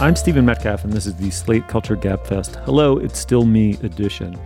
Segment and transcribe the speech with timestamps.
[0.00, 2.56] I'm Stephen Metcalf, and this is the Slate Culture Gabfest.
[2.64, 4.40] Hello, it's still me edition.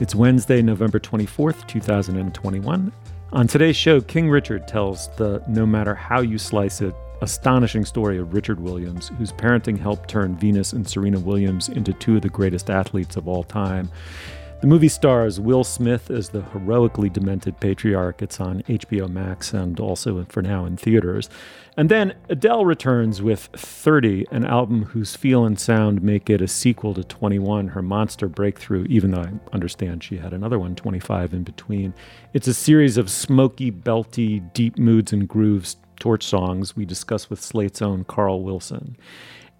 [0.00, 2.90] It's Wednesday, November 24th, 2021.
[3.32, 8.16] On today's show, King Richard tells the no matter how you slice it, astonishing story
[8.16, 12.30] of Richard Williams, whose parenting helped turn Venus and Serena Williams into two of the
[12.30, 13.90] greatest athletes of all time.
[14.62, 18.22] The movie stars Will Smith as the heroically demented patriarch.
[18.22, 21.28] It's on HBO Max and also for now in theaters.
[21.78, 26.48] And then Adele returns with 30, an album whose feel and sound make it a
[26.48, 31.34] sequel to 21, her monster breakthrough, even though I understand she had another one, 25,
[31.34, 31.92] in between.
[32.32, 37.42] It's a series of smoky, belty, deep moods and grooves, torch songs we discuss with
[37.42, 38.96] Slate's own Carl Wilson.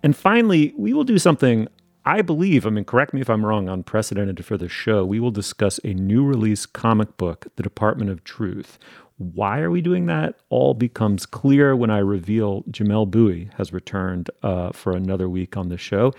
[0.03, 1.69] And finally, we will do something
[2.06, 5.05] I believe, I mean, correct me if I'm wrong, unprecedented for the show.
[5.05, 8.78] We will discuss a new release comic book, The Department of Truth.
[9.19, 10.36] Why are we doing that?
[10.50, 15.69] All becomes clear when I reveal Jamel Bouie has returned uh, for another week on
[15.69, 16.12] the show.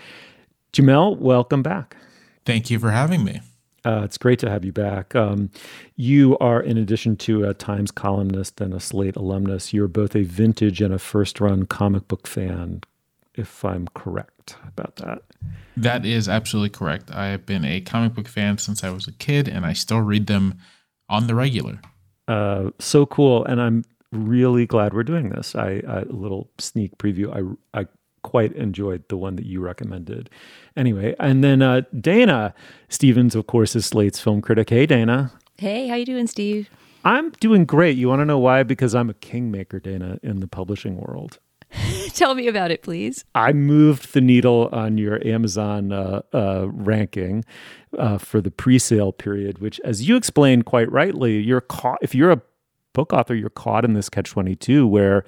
[0.72, 1.96] Jamel, welcome back.
[2.44, 3.40] Thank you for having me.
[3.84, 5.14] Uh, it's great to have you back.
[5.14, 5.50] Um,
[5.96, 10.24] you are, in addition to a Times columnist and a Slate alumnus, you're both a
[10.24, 12.82] vintage and a first run comic book fan,
[13.34, 15.22] if I'm correct about that.
[15.76, 17.10] That is absolutely correct.
[17.12, 20.00] I have been a comic book fan since I was a kid, and I still
[20.00, 20.58] read them
[21.08, 21.80] on the regular.
[22.28, 25.54] Uh, so cool, and I'm really glad we're doing this.
[25.56, 27.56] I, a little sneak preview.
[27.74, 27.86] I I
[28.22, 30.28] quite enjoyed the one that you recommended.
[30.76, 32.54] Anyway, and then uh, Dana
[32.88, 34.70] Stevens, of course, is Slate's film critic.
[34.70, 35.32] Hey, Dana.
[35.56, 36.68] Hey, how you doing, Steve?
[37.04, 37.96] I'm doing great.
[37.96, 38.62] You want to know why?
[38.62, 41.38] Because I'm a kingmaker, Dana, in the publishing world.
[42.14, 43.24] Tell me about it, please.
[43.34, 47.44] I moved the needle on your Amazon uh, uh, ranking
[47.98, 51.98] uh, for the pre-sale period, which, as you explained quite rightly, you're caught.
[52.02, 52.42] If you're a
[52.94, 55.24] book author, you're caught in this catch twenty two, where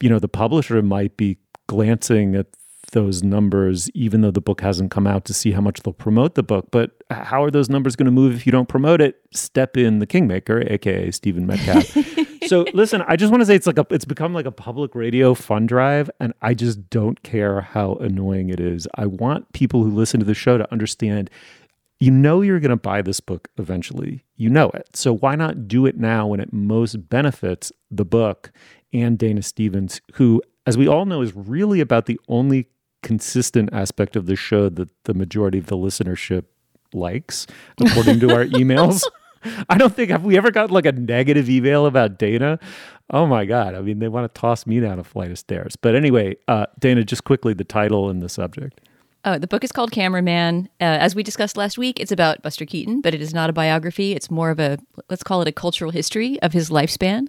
[0.00, 2.46] you know the publisher might be glancing at
[2.90, 6.34] those numbers, even though the book hasn't come out, to see how much they'll promote
[6.34, 6.68] the book.
[6.70, 9.20] But how are those numbers going to move if you don't promote it?
[9.32, 11.96] Step in the kingmaker, aka Stephen Metcalf.
[12.46, 14.94] so listen, I just want to say it's like a, it's become like a public
[14.94, 18.86] radio fund drive, and I just don't care how annoying it is.
[18.94, 21.30] I want people who listen to the show to understand.
[22.02, 24.24] You know you're going to buy this book eventually.
[24.36, 24.88] You know it.
[24.96, 28.52] So why not do it now when it most benefits the book
[28.92, 32.68] and Dana Stevens, who, as we all know, is really about the only
[33.02, 36.44] consistent aspect of the show that the majority of the listenership
[36.92, 37.46] likes,
[37.80, 39.02] according to our emails.
[39.68, 42.58] I don't think have we ever got like a negative email about Dana.
[43.08, 43.74] Oh my god!
[43.74, 45.76] I mean, they want to toss me down a flight of stairs.
[45.76, 48.80] But anyway, uh, Dana, just quickly the title and the subject.
[49.22, 50.68] Oh, the book is called Cameraman.
[50.80, 53.52] Uh, as we discussed last week, it's about Buster Keaton, but it is not a
[53.52, 54.12] biography.
[54.12, 54.78] It's more of a,
[55.10, 57.26] let's call it a cultural history of his lifespan.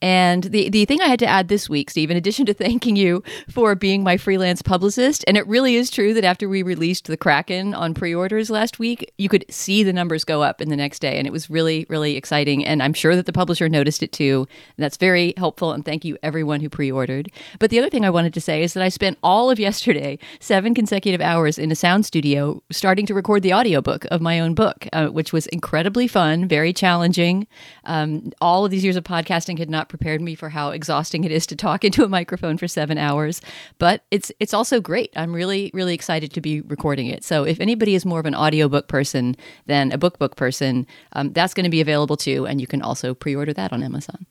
[0.00, 2.96] And the, the thing I had to add this week, Steve, in addition to thanking
[2.96, 7.06] you for being my freelance publicist, and it really is true that after we released
[7.06, 10.68] The Kraken on pre orders last week, you could see the numbers go up in
[10.68, 11.18] the next day.
[11.18, 12.64] And it was really, really exciting.
[12.64, 14.46] And I'm sure that the publisher noticed it too.
[14.76, 15.72] And that's very helpful.
[15.72, 17.30] And thank you, everyone who pre ordered.
[17.58, 20.18] But the other thing I wanted to say is that I spent all of yesterday,
[20.40, 24.54] seven consecutive hours in a sound studio, starting to record the audiobook of my own
[24.54, 27.46] book, uh, which was incredibly fun, very challenging.
[27.84, 31.32] Um, all of these years of podcasting had not prepared me for how exhausting it
[31.32, 33.40] is to talk into a microphone for seven hours.
[33.78, 35.12] But it's it's also great.
[35.16, 37.24] I'm really really excited to be recording it.
[37.24, 41.32] So if anybody is more of an audiobook person than a book book person, um,
[41.32, 44.26] that's going to be available too, and you can also pre-order that on Amazon.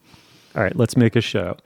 [0.56, 1.58] All right, let's make a show.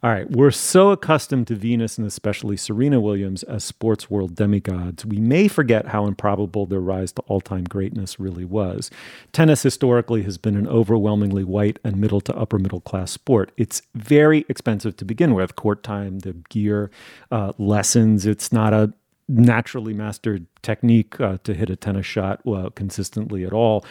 [0.00, 5.04] All right, we're so accustomed to Venus and especially Serena Williams as sports world demigods,
[5.04, 8.92] we may forget how improbable their rise to all time greatness really was.
[9.32, 13.50] Tennis historically has been an overwhelmingly white and middle to upper middle class sport.
[13.56, 16.92] It's very expensive to begin with court time, the gear,
[17.32, 18.24] uh, lessons.
[18.24, 18.92] It's not a
[19.26, 23.84] naturally mastered technique uh, to hit a tennis shot uh, consistently at all.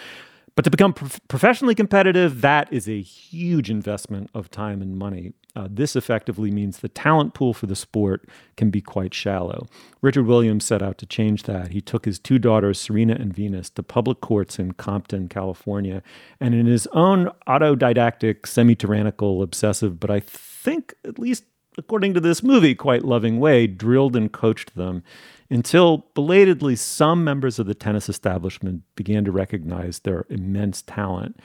[0.58, 5.34] But to become pro- professionally competitive, that is a huge investment of time and money.
[5.56, 9.68] Uh, this effectively means the talent pool for the sport can be quite shallow.
[10.02, 11.74] Richard Williams set out to change that.
[11.74, 16.02] He took his two daughters, Serena and Venus, to public courts in Compton, California,
[16.40, 21.44] and in his own autodidactic, semi tyrannical, obsessive, but I think, at least
[21.78, 25.04] according to this movie, quite loving way, drilled and coached them
[25.50, 31.40] until belatedly some members of the tennis establishment began to recognize their immense talent.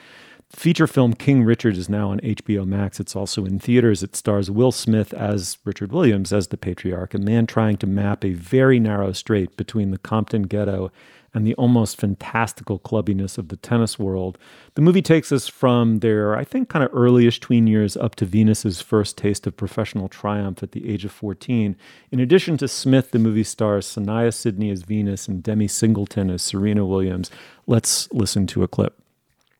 [0.50, 3.00] Feature film King Richard is now on HBO Max.
[3.00, 4.02] It's also in theaters.
[4.02, 8.22] It stars Will Smith as Richard Williams, as the patriarch, a man trying to map
[8.22, 10.92] a very narrow strait between the Compton ghetto
[11.34, 14.38] and the almost fantastical clubbiness of the tennis world.
[14.74, 18.26] The movie takes us from their, I think, kind of earlyish tween years up to
[18.26, 21.76] Venus's first taste of professional triumph at the age of 14.
[22.10, 26.42] In addition to Smith, the movie stars Saniyya Sidney as Venus and Demi Singleton as
[26.42, 27.30] Serena Williams.
[27.66, 28.98] Let's listen to a clip.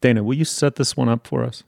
[0.00, 1.62] Dana, will you set this one up for us?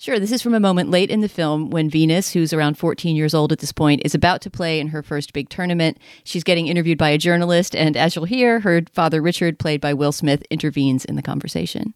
[0.00, 0.18] Sure.
[0.18, 3.34] This is from a moment late in the film when Venus, who's around 14 years
[3.34, 5.98] old at this point, is about to play in her first big tournament.
[6.24, 9.92] She's getting interviewed by a journalist, and as you'll hear, her father Richard, played by
[9.92, 11.92] Will Smith, intervenes in the conversation.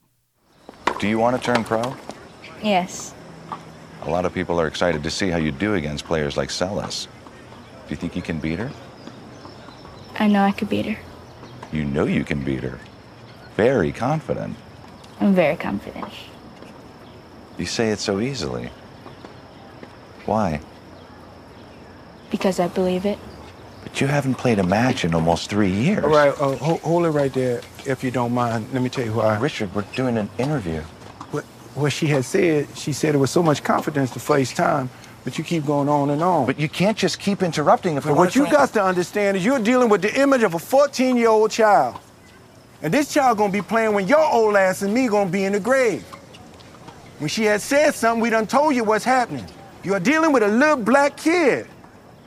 [1.00, 1.96] Do you want to turn pro?
[2.62, 3.14] Yes.
[4.02, 7.06] A lot of people are excited to see how you do against players like Seles.
[7.06, 8.70] Do you think you can beat her?
[10.18, 10.98] I know I could beat her.
[11.72, 12.78] You know you can beat her.
[13.56, 14.56] Very confident.
[15.20, 16.12] I'm very confident.
[17.58, 18.70] You say it so easily.
[20.26, 20.60] Why?
[22.30, 23.18] Because I believe it.
[23.82, 26.02] But you haven't played a match in almost three years.
[26.02, 28.66] All right, uh, hold, hold it right there, if you don't mind.
[28.72, 29.38] Let me tell you why.
[29.38, 30.80] Richard, we're doing an interview.
[31.30, 34.88] What, what she had said, she said it with so much confidence to face time,
[35.22, 36.46] but you keep going on and on.
[36.46, 39.60] But you can't just keep interrupting if we what you got to understand is you're
[39.60, 42.00] dealing with the image of a 14-year-old child.
[42.82, 45.52] And this child gonna be playing when your old ass and me gonna be in
[45.52, 46.04] the grave.
[47.18, 49.46] When she had said something, we done told you what's happening.
[49.82, 51.66] You are dealing with a little black kid.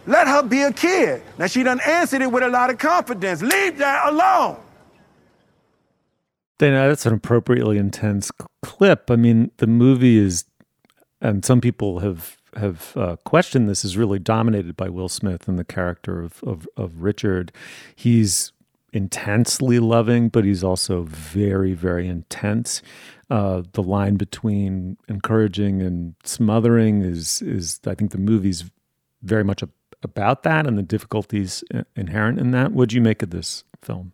[0.05, 1.21] Let her be a kid.
[1.37, 3.41] Now she done answered it with a lot of confidence.
[3.41, 4.57] Leave that alone.
[6.59, 8.31] Dana, that's an appropriately intense
[8.63, 9.11] clip.
[9.11, 10.45] I mean, the movie is,
[11.21, 15.59] and some people have have uh, questioned this, is really dominated by Will Smith and
[15.59, 17.51] the character of, of of Richard.
[17.95, 18.53] He's
[18.93, 22.81] intensely loving, but he's also very, very intense.
[23.29, 28.63] Uh, the line between encouraging and smothering is is I think the movie's
[29.21, 29.69] very much a,
[30.01, 31.63] about that and the difficulties
[31.95, 32.71] inherent in that.
[32.71, 34.13] What'd you make of this film?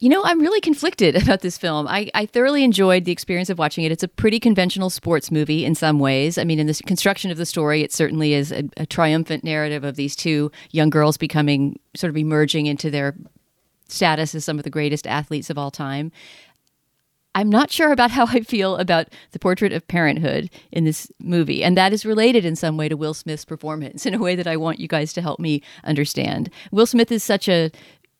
[0.00, 1.88] You know, I'm really conflicted about this film.
[1.88, 3.92] I, I thoroughly enjoyed the experience of watching it.
[3.92, 6.38] It's a pretty conventional sports movie in some ways.
[6.38, 9.84] I mean, in the construction of the story, it certainly is a, a triumphant narrative
[9.84, 13.16] of these two young girls becoming sort of emerging into their
[13.88, 16.12] status as some of the greatest athletes of all time.
[17.38, 21.62] I'm not sure about how I feel about the portrait of parenthood in this movie.
[21.62, 24.48] And that is related in some way to Will Smith's performance in a way that
[24.48, 26.50] I want you guys to help me understand.
[26.72, 27.70] Will Smith is such a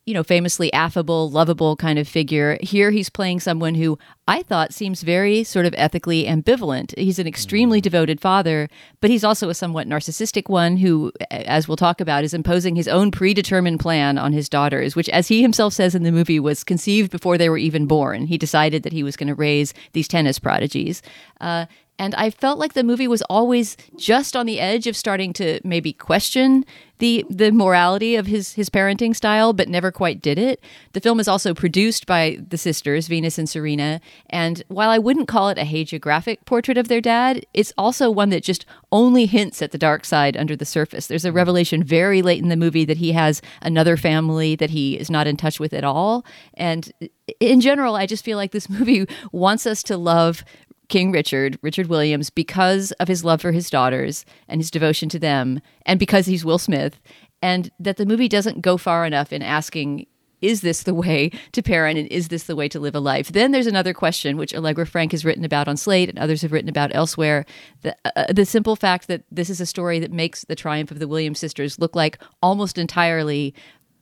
[0.09, 2.57] you know, famously affable, lovable kind of figure.
[2.63, 6.99] Here he's playing someone who I thought seems very sort of ethically ambivalent.
[6.99, 8.71] He's an extremely devoted father,
[9.03, 12.89] but he's also a somewhat narcissistic one who, as we'll talk about, is imposing his
[12.89, 16.65] own predetermined plan on his daughters, which, as he himself says in the movie, was
[16.65, 18.27] conceived before they were even born.
[18.27, 21.03] He decided that he was going to raise these tennis prodigies.
[21.39, 21.67] Uh,
[21.99, 25.61] and I felt like the movie was always just on the edge of starting to
[25.65, 26.65] maybe question
[26.99, 30.61] the the morality of his his parenting style, but never quite did it.
[30.93, 35.29] The film is also produced by the sisters Venus and Serena, and while I wouldn't
[35.29, 39.63] call it a hagiographic portrait of their dad, it's also one that just only hints
[39.63, 41.07] at the dark side under the surface.
[41.07, 44.99] There's a revelation very late in the movie that he has another family that he
[44.99, 46.25] is not in touch with at all,
[46.55, 46.93] and
[47.41, 50.45] in general, I just feel like this movie wants us to love
[50.89, 55.19] King Richard, Richard Williams, because of his love for his daughters and his devotion to
[55.19, 57.01] them, and because he's Will Smith,
[57.43, 60.07] and that the movie doesn't go far enough in asking,
[60.41, 63.33] is this the way to parent and is this the way to live a life?
[63.33, 66.53] Then there's another question, which Allegra Frank has written about on Slate and others have
[66.53, 67.45] written about elsewhere.
[67.83, 71.01] The, uh, the simple fact that this is a story that makes the triumph of
[71.01, 73.55] the Williams sisters look like almost entirely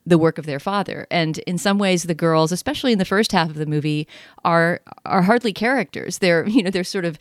[0.06, 1.06] the work of their father.
[1.10, 4.06] And in some ways, the girls, especially in the first half of the movie,
[4.44, 6.18] are are hardly characters.
[6.18, 7.18] They're you know they're sort of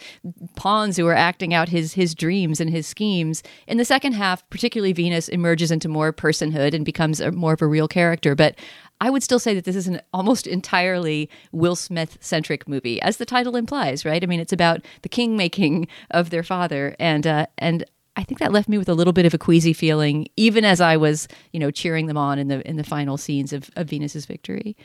[0.55, 3.41] pawns who are acting out his his dreams and his schemes.
[3.67, 7.61] In the second half, particularly Venus emerges into more personhood and becomes a, more of
[7.61, 8.35] a real character.
[8.35, 8.55] But
[9.01, 13.17] I would still say that this is an almost entirely Will Smith centric movie, as
[13.17, 14.23] the title implies, right?
[14.23, 17.83] I mean, it's about the king making of their father, and uh, and
[18.17, 20.79] I think that left me with a little bit of a queasy feeling, even as
[20.79, 23.89] I was, you know, cheering them on in the in the final scenes of, of
[23.89, 24.75] Venus's victory.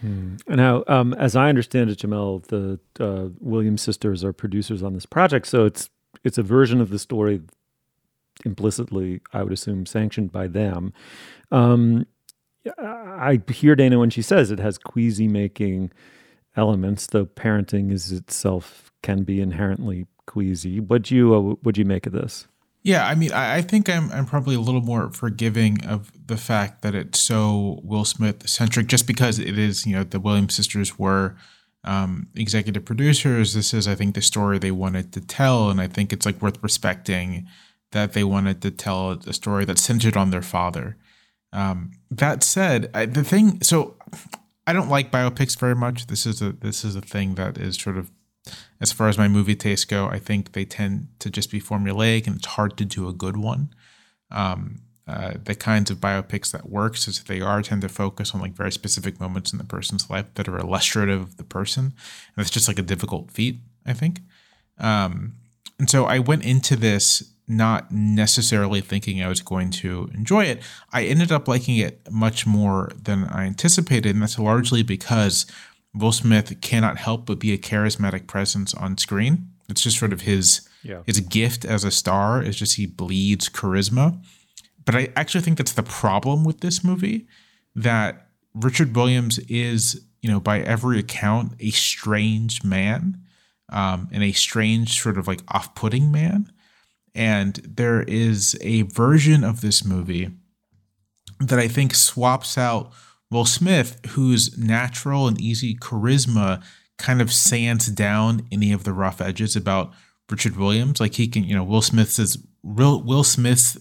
[0.00, 0.36] Hmm.
[0.48, 5.06] Now, um, as I understand it, Jamel, the uh, Williams sisters are producers on this
[5.06, 5.90] project, so it's
[6.24, 7.40] it's a version of the story
[8.44, 10.92] implicitly, I would assume, sanctioned by them.
[11.50, 12.06] Um,
[12.78, 15.92] I hear Dana when she says it has queasy making
[16.56, 20.80] elements, though parenting is itself can be inherently queasy.
[20.80, 22.46] What do you uh, what do you make of this?
[22.82, 26.36] Yeah, I mean, I, I think I'm I'm probably a little more forgiving of the
[26.36, 29.86] fact that it's so Will Smith centric, just because it is.
[29.86, 31.36] You know, the Williams sisters were
[31.84, 33.52] um, executive producers.
[33.52, 36.40] This is, I think, the story they wanted to tell, and I think it's like
[36.40, 37.46] worth respecting
[37.92, 40.96] that they wanted to tell a story that's centered on their father.
[41.52, 43.96] Um, that said, I, the thing, so
[44.66, 46.06] I don't like biopics very much.
[46.06, 48.10] This is a this is a thing that is sort of
[48.80, 52.26] as far as my movie tastes go, I think they tend to just be formulaic
[52.26, 53.74] and it's hard to do a good one.
[54.30, 58.40] Um, uh, the kinds of biopics that works is they are tend to focus on
[58.40, 62.38] like very specific moments in the person's life that are illustrative of the person, and
[62.38, 64.20] it's just like a difficult feat, I think.
[64.78, 65.34] Um,
[65.80, 70.62] and so I went into this not necessarily thinking I was going to enjoy it.
[70.92, 75.44] I ended up liking it much more than I anticipated, and that's largely because
[75.94, 79.50] Will Smith cannot help but be a charismatic presence on screen.
[79.68, 81.02] It's just sort of his yeah.
[81.06, 84.22] his gift as a star It's just he bleeds charisma.
[84.84, 87.26] But I actually think that's the problem with this movie
[87.74, 93.20] that Richard Williams is, you know, by every account, a strange man
[93.68, 96.50] um, and a strange sort of like off-putting man.
[97.14, 100.30] And there is a version of this movie
[101.40, 102.92] that I think swaps out
[103.30, 106.62] Will Smith, whose natural and easy charisma
[106.98, 109.92] kind of sands down any of the rough edges about
[110.30, 111.00] Richard Williams.
[111.00, 113.78] Like he can, you know, Will Smith says Will, Will Smith's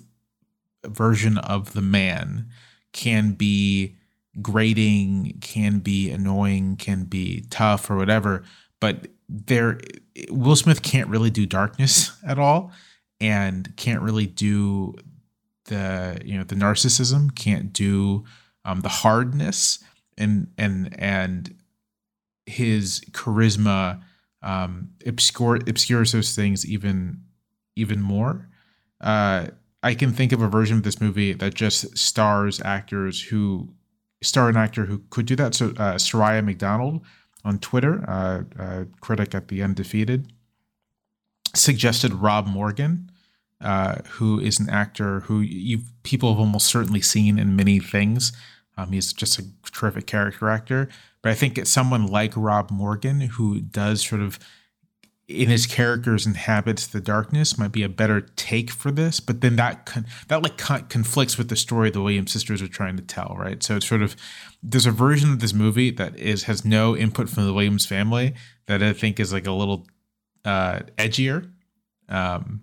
[0.86, 2.48] version of the man
[2.94, 3.98] can be
[4.42, 8.44] grating, can be annoying, can be tough or whatever,
[8.80, 9.80] but there
[10.30, 12.72] Will Smith can't really do darkness at all
[13.20, 14.96] and can't really do
[15.66, 18.24] the you know the narcissism, can't do
[18.66, 19.84] um, the hardness
[20.18, 21.56] and and and
[22.46, 24.02] his charisma
[24.42, 27.22] um, obscure, obscures those things even
[27.76, 28.50] even more.
[29.02, 29.48] Uh,
[29.82, 33.74] I can think of a version of this movie that just stars actors who
[34.22, 35.56] star an actor who could do that.
[35.56, 37.06] So uh, Soraya McDonald
[37.46, 40.34] on Twitter, uh, critic at the Undefeated,
[41.56, 43.10] suggested Rob Morgan,
[43.62, 48.32] uh, who is an actor who you people have almost certainly seen in many things.
[48.78, 50.88] Um, he's just a terrific character actor.
[51.22, 54.40] But I think it's someone like Rob Morgan who does sort of
[55.30, 59.58] in his characters inhabits the darkness might be a better take for this but then
[59.58, 63.04] that con- that like con- conflicts with the story the williams sisters are trying to
[63.04, 64.16] tell right so it's sort of
[64.64, 68.34] there's a version of this movie that is has no input from the williams family
[68.66, 69.86] that i think is like a little
[70.46, 71.48] uh edgier
[72.10, 72.62] um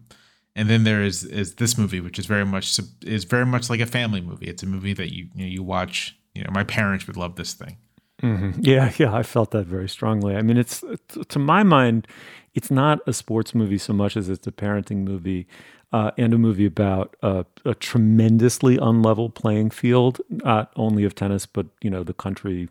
[0.57, 3.81] and then there is is this movie which is very much is very much like
[3.81, 6.65] a family movie it's a movie that you you, know, you watch you know my
[6.65, 7.77] parents would love this thing
[8.23, 8.59] mm-hmm.
[8.61, 10.83] yeah yeah i felt that very strongly i mean it's
[11.29, 12.09] to my mind
[12.55, 15.47] it's not a sports movie so much as it's a parenting movie
[15.93, 17.45] uh, and a movie about a
[17.79, 22.69] tremendously unlevel playing field, not only of tennis but you know the country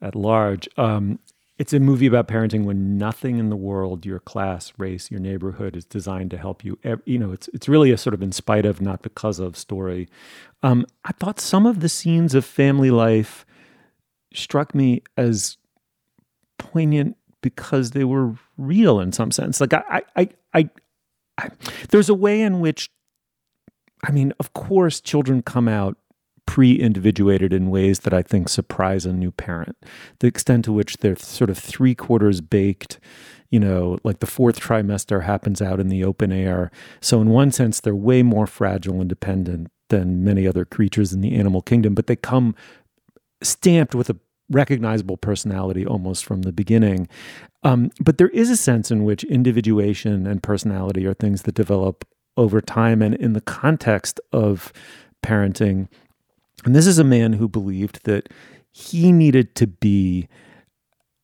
[0.00, 0.68] at large.
[0.76, 1.18] Um,
[1.62, 5.76] it's a movie about parenting when nothing in the world, your class, race, your neighborhood,
[5.76, 6.76] is designed to help you.
[7.04, 10.08] You know, it's it's really a sort of in spite of, not because of story.
[10.64, 13.46] Um, I thought some of the scenes of family life
[14.34, 15.56] struck me as
[16.58, 19.60] poignant because they were real in some sense.
[19.60, 20.70] Like I, I, I,
[21.38, 21.50] I,
[21.90, 22.90] there's a way in which,
[24.02, 25.96] I mean, of course, children come out
[26.52, 29.74] pre-individuated in ways that I think surprise a new parent.
[30.20, 33.00] The extent to which they're sort of three quarters baked,
[33.48, 36.70] you know, like the fourth trimester happens out in the open air.
[37.00, 41.22] So in one sense, they're way more fragile and dependent than many other creatures in
[41.22, 42.54] the animal kingdom, but they come
[43.42, 44.18] stamped with a
[44.50, 47.08] recognizable personality almost from the beginning.
[47.62, 52.06] Um, but there is a sense in which individuation and personality are things that develop
[52.36, 53.00] over time.
[53.00, 54.70] And in the context of
[55.22, 55.88] parenting,
[56.64, 58.28] and this is a man who believed that
[58.70, 60.28] he needed to be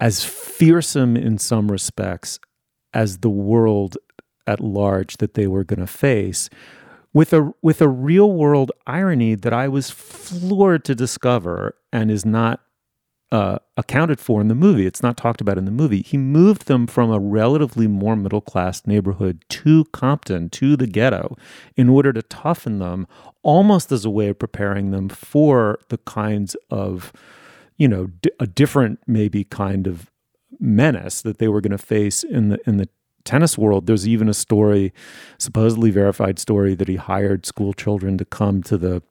[0.01, 2.39] as fearsome in some respects
[2.95, 3.97] as the world
[4.47, 6.49] at large that they were going to face
[7.13, 12.25] with a with a real world irony that I was floored to discover and is
[12.25, 12.61] not
[13.31, 14.87] uh, accounted for in the movie.
[14.87, 16.03] It's not talked about in the movie.
[16.03, 21.37] He moved them from a relatively more middle class neighborhood to Compton, to the ghetto,
[21.77, 23.07] in order to toughen them,
[23.43, 27.13] almost as a way of preparing them for the kinds of,
[27.77, 30.11] you know, d- a different maybe kind of
[30.59, 32.89] menace that they were going to face in the in the
[33.25, 33.87] tennis world.
[33.87, 34.95] There's even a story,
[35.37, 39.03] supposedly verified story, that he hired school children to come to the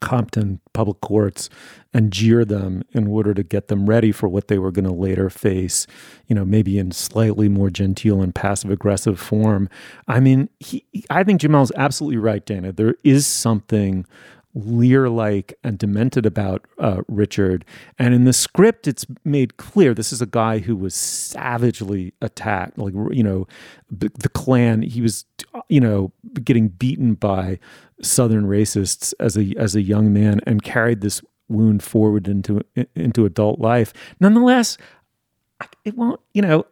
[0.00, 1.48] Compton public courts
[1.92, 4.92] and jeer them in order to get them ready for what they were going to
[4.92, 5.86] later face,
[6.26, 9.68] you know, maybe in slightly more genteel and passive aggressive form.
[10.08, 12.72] I mean, he, I think Jamel's absolutely right, Dana.
[12.72, 14.06] There is something
[14.54, 17.64] Lear like and demented about uh, Richard.
[17.98, 22.76] And in the script, it's made clear this is a guy who was savagely attacked.
[22.76, 23.46] Like, you know,
[23.90, 25.24] the, the Klan, he was,
[25.68, 27.60] you know, getting beaten by
[28.02, 32.60] Southern racists as a, as a young man and carried this wound forward into,
[32.96, 33.92] into adult life.
[34.18, 34.78] Nonetheless,
[35.84, 36.66] it won't, you know,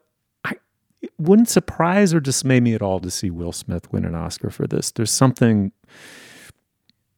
[0.45, 0.55] I,
[1.01, 4.51] it wouldn't surprise or dismay me at all to see Will Smith win an Oscar
[4.51, 4.91] for this.
[4.91, 5.71] There's something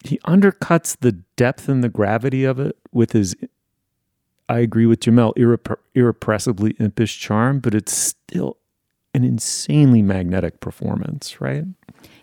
[0.04, 3.34] he undercuts the depth and the gravity of it with his
[4.48, 8.56] I agree with Jamel irrep- irrepressibly impish charm, but it's still
[9.14, 11.64] an insanely magnetic performance, right?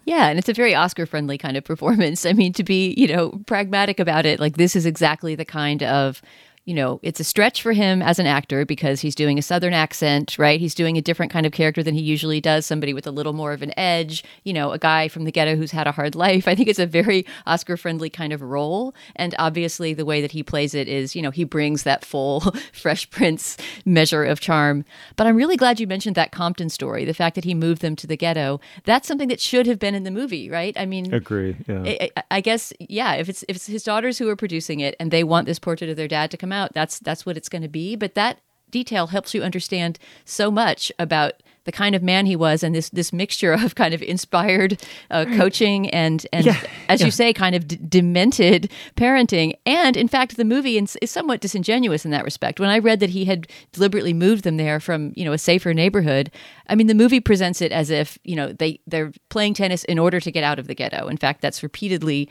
[0.03, 2.25] Yeah, and it's a very Oscar friendly kind of performance.
[2.25, 5.84] I mean, to be, you know, pragmatic about it, like this is exactly the kind
[5.84, 6.22] of
[6.67, 9.71] you know, it's a stretch for him as an actor because he's doing a southern
[9.71, 10.59] accent, right?
[10.59, 13.31] He's doing a different kind of character than he usually does, somebody with a little
[13.31, 16.13] more of an edge, you know, a guy from the ghetto who's had a hard
[16.13, 16.45] life.
[16.45, 18.93] I think it's a very Oscar friendly kind of role.
[19.15, 22.41] And obviously, the way that he plays it is, you know, he brings that full
[22.74, 23.55] Fresh Prince
[23.86, 24.83] measure of charm.
[25.15, 27.95] But I'm really glad you mentioned that Compton story, the fact that he moved them
[27.95, 28.59] to the ghetto.
[28.83, 30.77] That's something that should have been in the movie, right?
[30.77, 31.55] I mean, agree.
[31.65, 31.83] Yeah.
[31.86, 35.12] I, I guess, yeah, if it's, if it's his daughters who are producing it and
[35.12, 36.73] they want this portrait of their dad to come out, out.
[36.73, 37.95] That's that's what it's going to be.
[37.95, 42.63] But that detail helps you understand so much about the kind of man he was
[42.63, 47.05] and this this mixture of kind of inspired uh, coaching and and yeah, as yeah.
[47.05, 52.05] you say kind of d- demented parenting and in fact the movie is somewhat disingenuous
[52.05, 55.25] in that respect when i read that he had deliberately moved them there from you
[55.25, 56.31] know a safer neighborhood
[56.69, 59.99] i mean the movie presents it as if you know they they're playing tennis in
[59.99, 62.29] order to get out of the ghetto in fact that's repeatedly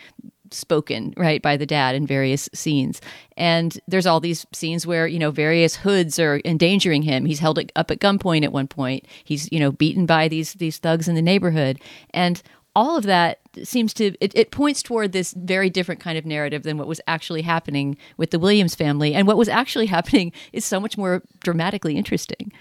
[0.50, 3.00] spoken right by the dad in various scenes.
[3.37, 7.25] And there's all these scenes where you know various hoods are endangering him.
[7.25, 9.07] He's held up at gunpoint at one point.
[9.25, 11.81] He's you know beaten by these these thugs in the neighborhood.
[12.11, 12.43] And
[12.76, 16.62] all of that seems to it, it, points toward this very different kind of narrative
[16.62, 19.15] than what was actually happening with the williams family.
[19.15, 22.53] And what was actually happening is so much more dramatically interesting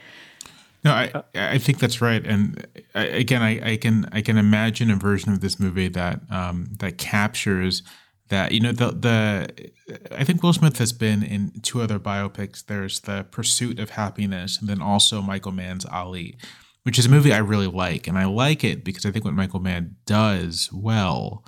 [0.85, 4.91] no, I I think that's right, and I, again, I, I can I can imagine
[4.91, 7.81] a version of this movie that um, that captures
[8.29, 8.51] that.
[8.51, 9.71] You know, the the
[10.15, 12.63] I think Will Smith has been in two other biopics.
[12.63, 16.37] There's the Pursuit of Happyness, and then also Michael Mann's Ali,
[16.83, 19.33] which is a movie I really like, and I like it because I think what
[19.33, 21.43] Michael Mann does well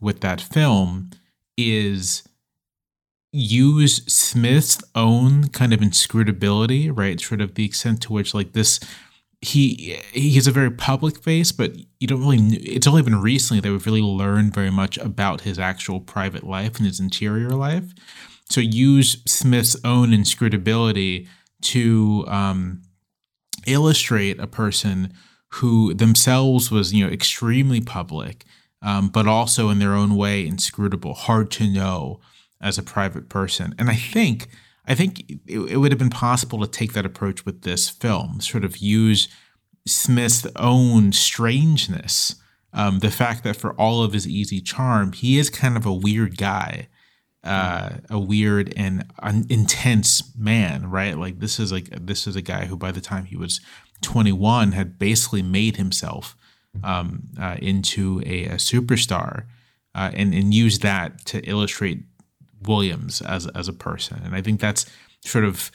[0.00, 1.10] with that film
[1.56, 2.24] is
[3.32, 7.20] use Smith's own kind of inscrutability, right?
[7.20, 8.80] Sort of the extent to which like this
[9.42, 12.56] he he's a very public face, but you don't really.
[12.56, 16.76] It's only been recently that we've really learned very much about his actual private life
[16.76, 17.92] and his interior life.
[18.50, 21.26] So use Smith's own inscrutability
[21.62, 22.82] to um,
[23.66, 25.14] illustrate a person
[25.54, 28.44] who themselves was you know extremely public,
[28.82, 32.20] um, but also in their own way inscrutable, hard to know,
[32.60, 33.74] as a private person.
[33.78, 34.48] And I think
[34.86, 38.40] I think it, it would have been possible to take that approach with this film,
[38.40, 39.28] sort of use
[39.86, 42.36] Smith's own strangeness,
[42.72, 45.92] um, the fact that for all of his easy charm, he is kind of a
[45.92, 46.88] weird guy,
[47.42, 51.18] uh, a weird and un- intense man, right?
[51.18, 53.60] Like this is like this is a guy who, by the time he was
[54.02, 56.36] 21, had basically made himself
[56.84, 59.46] um, uh, into a, a superstar,
[59.94, 62.04] uh, and and use that to illustrate
[62.62, 64.86] Williams as as a person, and I think that's
[65.24, 65.70] sort of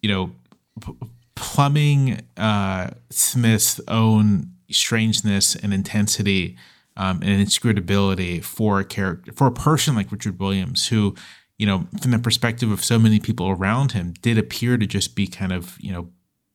[0.00, 0.32] you know
[0.80, 6.56] p- plumbing uh, Smith's own strangeness and intensity
[6.96, 11.14] um, and inscrutability for a character for a person like Richard Williams, who
[11.58, 15.14] you know from the perspective of so many people around him did appear to just
[15.14, 16.08] be kind of you know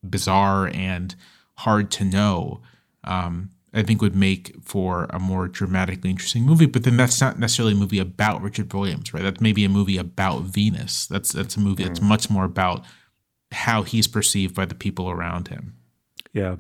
[0.07, 1.15] bizarre and
[1.55, 2.61] hard to know.
[3.03, 6.65] Um, I think would make for a more dramatically interesting movie.
[6.65, 9.23] But then that's not necessarily a movie about Richard Williams, right?
[9.23, 11.05] That's maybe a movie about Venus.
[11.07, 12.03] That's that's a movie that's mm.
[12.07, 12.85] much more about
[13.51, 15.75] how he's perceived by the people around him.
[16.33, 16.57] Yeah.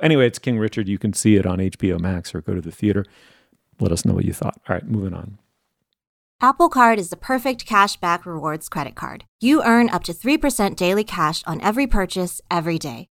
[0.00, 0.88] Anyway, it's King Richard.
[0.88, 3.04] You can see it on HBO Max or go to the theater.
[3.80, 4.60] Let us know what you thought.
[4.68, 5.38] All right, moving on.
[6.40, 9.24] Apple Card is the perfect cash back rewards credit card.
[9.40, 13.08] You earn up to 3% daily cash on every purchase every day.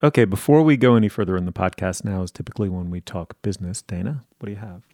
[0.00, 3.34] Okay, before we go any further in the podcast, now is typically when we talk
[3.42, 3.82] business.
[3.82, 4.87] Dana, what do you have?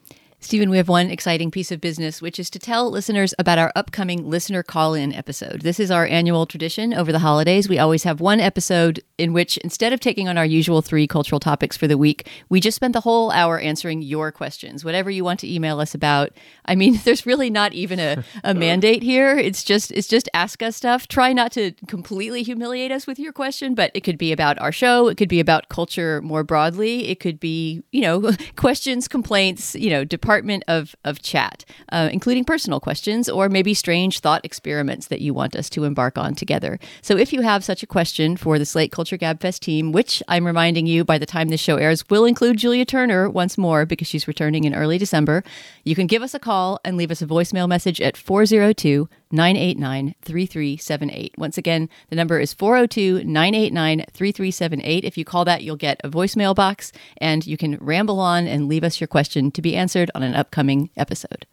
[0.45, 3.73] Stephen, we have one exciting piece of business, which is to tell listeners about our
[3.75, 5.63] upcoming listener call in episode.
[5.63, 7.67] This is our annual tradition over the holidays.
[7.67, 11.41] We always have one episode in which, instead of taking on our usual three cultural
[11.41, 15.25] topics for the week, we just spend the whole hour answering your questions, whatever you
[15.25, 16.31] want to email us about.
[16.67, 19.39] I mean, there's really not even a, a mandate here.
[19.39, 21.09] It's just it's just ask us stuff.
[21.09, 24.73] Try not to completely humiliate us with your question, but it could be about our
[24.73, 25.09] show.
[25.09, 27.09] It could be about culture more broadly.
[27.09, 30.05] It could be, you know, questions, complaints, you know,
[30.35, 35.33] department of, of chat, uh, including personal questions or maybe strange thought experiments that you
[35.33, 36.81] want us to embark on together.
[37.03, 40.45] So if you have such a question for the Slate Culture Gabfest team, which I'm
[40.45, 44.09] reminding you by the time this show airs will include Julia Turner once more because
[44.09, 45.45] she's returning in early December,
[45.85, 50.15] you can give us a call and leave us a voicemail message at 402 989
[50.23, 51.35] 3378.
[51.37, 55.05] Once again, the number is 402 989 3378.
[55.05, 58.69] If you call that, you'll get a voicemail box and you can ramble on and
[58.69, 61.47] leave us your question to be answered on an upcoming episode.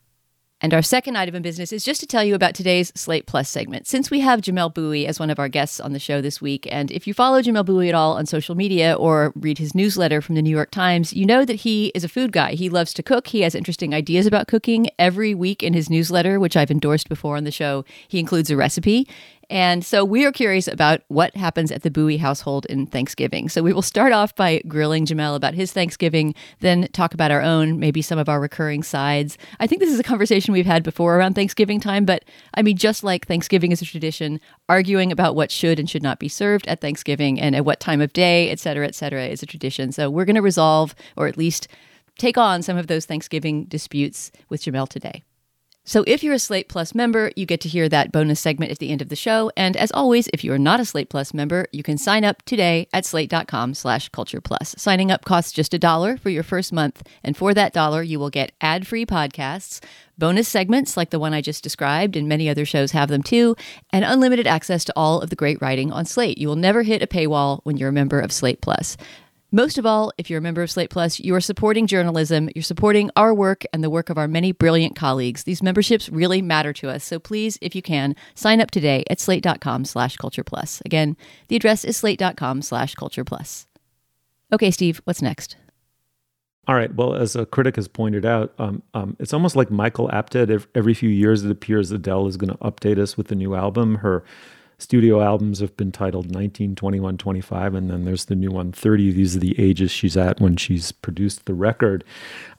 [0.63, 3.49] And our second item of business is just to tell you about today's Slate Plus
[3.49, 3.87] segment.
[3.87, 6.67] Since we have Jamel Bouie as one of our guests on the show this week,
[6.71, 10.21] and if you follow Jamel Bouie at all on social media or read his newsletter
[10.21, 12.53] from the New York Times, you know that he is a food guy.
[12.53, 13.27] He loves to cook.
[13.27, 14.87] He has interesting ideas about cooking.
[14.99, 18.55] Every week in his newsletter, which I've endorsed before on the show, he includes a
[18.55, 19.07] recipe.
[19.51, 23.49] And so we are curious about what happens at the Bouie household in Thanksgiving.
[23.49, 27.41] So we will start off by grilling Jamel about his Thanksgiving, then talk about our
[27.41, 29.37] own, maybe some of our recurring sides.
[29.59, 32.77] I think this is a conversation we've had before around Thanksgiving time, but I mean,
[32.77, 36.65] just like Thanksgiving is a tradition, arguing about what should and should not be served
[36.67, 39.91] at Thanksgiving and at what time of day, et cetera, et cetera, is a tradition.
[39.91, 41.67] So we're going to resolve or at least
[42.17, 45.23] take on some of those Thanksgiving disputes with Jamel today.
[45.83, 48.77] So if you're a Slate Plus member, you get to hear that bonus segment at
[48.77, 49.51] the end of the show.
[49.57, 52.43] And as always, if you are not a Slate Plus member, you can sign up
[52.43, 54.75] today at slate.com slash culture plus.
[54.77, 57.01] Signing up costs just a dollar for your first month.
[57.23, 59.83] And for that dollar, you will get ad-free podcasts,
[60.19, 63.55] bonus segments like the one I just described, and many other shows have them too,
[63.91, 66.37] and unlimited access to all of the great writing on Slate.
[66.37, 68.97] You will never hit a paywall when you're a member of Slate Plus.
[69.53, 72.63] Most of all, if you're a member of Slate Plus, you are supporting journalism, you're
[72.63, 75.43] supporting our work and the work of our many brilliant colleagues.
[75.43, 77.03] These memberships really matter to us.
[77.03, 80.81] So please, if you can, sign up today at slate.com slash culture plus.
[80.85, 81.17] Again,
[81.49, 83.67] the address is slate.com slash culture plus.
[84.53, 85.57] Okay, Steve, what's next?
[86.67, 86.93] All right.
[86.95, 90.65] Well, as a critic has pointed out, um, um, it's almost like Michael Apted.
[90.75, 93.95] Every few years, it appears Adele is going to update us with a new album.
[93.95, 94.23] Her
[94.81, 99.11] studio albums have been titled 19, 21, 25, and then there's the new one, 30.
[99.11, 102.03] These are the ages she's at when she's produced the record.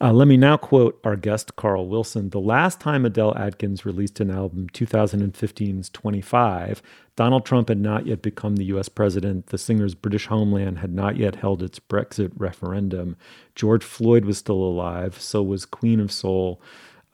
[0.01, 2.31] Uh, let me now quote our guest, Carl Wilson.
[2.31, 6.83] The last time Adele Adkins released an album, 2015's 25,
[7.17, 9.49] Donald Trump had not yet become the US president.
[9.49, 13.17] The singer's British homeland had not yet held its Brexit referendum.
[13.55, 15.21] George Floyd was still alive.
[15.21, 16.61] So was Queen of Soul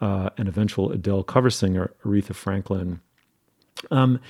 [0.00, 3.00] uh, and eventual Adele cover singer Aretha Franklin.
[3.90, 4.20] Um,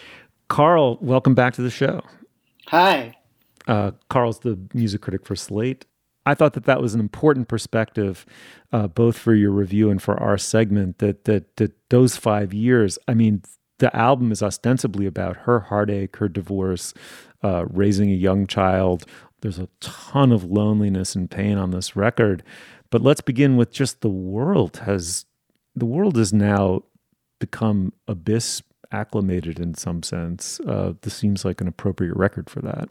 [0.49, 2.03] Carl, welcome back to the show.
[2.69, 3.17] Hi.
[3.67, 5.85] Uh, Carl's the music critic for Slate.
[6.27, 8.27] I thought that that was an important perspective,
[8.73, 10.99] uh, both for your review and for our segment.
[10.99, 12.99] That that that those five years.
[13.09, 13.43] I mean,
[13.79, 16.93] the album is ostensibly about her heartache, her divorce,
[17.43, 19.05] uh, raising a young child.
[19.41, 22.43] There's a ton of loneliness and pain on this record,
[22.91, 25.27] but let's begin with just the world has
[25.77, 26.83] the world has now
[27.39, 30.61] become abyss acclimated in some sense.
[30.61, 32.89] Uh, this seems like an appropriate record for that.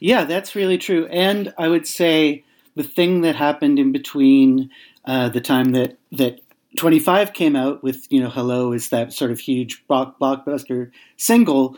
[0.00, 1.06] Yeah, that's really true.
[1.06, 4.70] And I would say the thing that happened in between
[5.04, 6.40] uh, the time that that
[6.76, 11.76] 25 came out with you know Hello is that sort of huge blockbuster single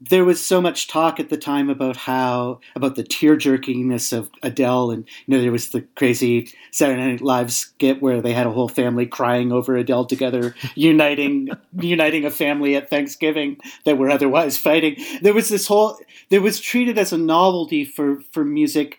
[0.00, 4.30] there was so much talk at the time about how about the tear jerkiness of
[4.42, 8.46] Adele, and you know there was the crazy Saturday Night Live skit where they had
[8.46, 14.10] a whole family crying over Adele together, uniting uniting a family at Thanksgiving that were
[14.10, 14.96] otherwise fighting.
[15.20, 15.98] There was this whole
[16.30, 18.98] there was treated as a novelty for for music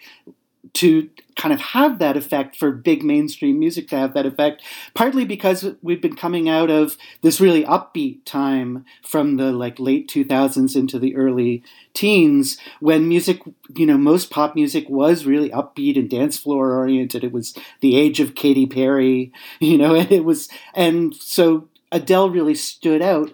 [0.73, 4.61] to kind of have that effect for big mainstream music to have that effect
[4.93, 10.07] partly because we've been coming out of this really upbeat time from the like late
[10.07, 13.41] 2000s into the early teens when music
[13.75, 17.23] you know most pop music was really upbeat and dance floor oriented.
[17.23, 22.29] It was the age of Katy Perry you know and it was and so Adele
[22.29, 23.33] really stood out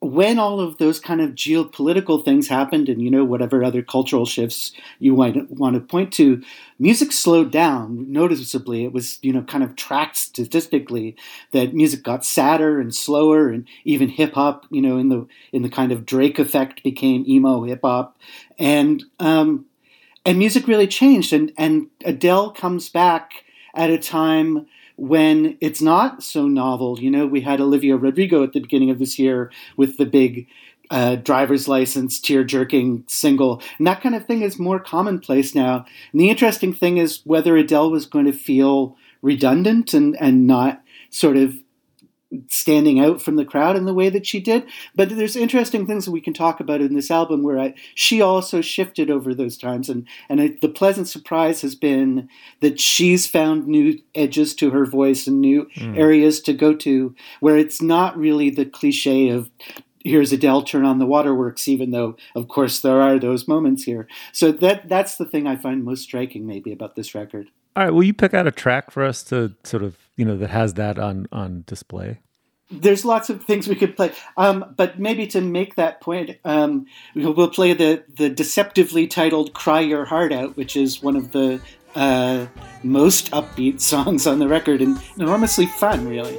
[0.00, 4.24] when all of those kind of geopolitical things happened and you know whatever other cultural
[4.24, 6.40] shifts you might want to point to
[6.78, 8.84] music slowed down noticeably.
[8.84, 11.16] It was you know kind of tracked statistically
[11.52, 15.62] that music got sadder and slower and even hip hop you know in the in
[15.62, 18.16] the kind of drake effect became emo hip hop
[18.58, 19.66] and um
[20.24, 24.66] and music really changed and and adele comes back at a time
[24.98, 27.00] when it's not so novel.
[27.00, 30.48] You know, we had Olivia Rodrigo at the beginning of this year with the big
[30.90, 33.62] uh, driver's license tear jerking single.
[33.78, 35.86] And that kind of thing is more commonplace now.
[36.12, 40.82] And the interesting thing is whether Adele was going to feel redundant and, and not
[41.10, 41.58] sort of
[42.48, 44.68] standing out from the crowd in the way that she did.
[44.94, 48.20] But there's interesting things that we can talk about in this album where I, she
[48.20, 52.28] also shifted over those times, and and I, the pleasant surprise has been
[52.60, 55.96] that she's found new edges to her voice and new mm.
[55.96, 59.50] areas to go to where it's not really the cliche of.
[60.04, 64.06] Here's Adele turn on the waterworks, even though, of course, there are those moments here.
[64.32, 67.50] So that that's the thing I find most striking, maybe, about this record.
[67.78, 70.36] All right, will you pick out a track for us to sort of you know
[70.36, 72.18] that has that on on display?
[72.72, 76.86] There's lots of things we could play, um, but maybe to make that point, um,
[77.14, 81.60] we'll play the the deceptively titled "Cry Your Heart Out," which is one of the
[81.94, 82.46] uh,
[82.82, 86.36] most upbeat songs on the record and enormously fun, really.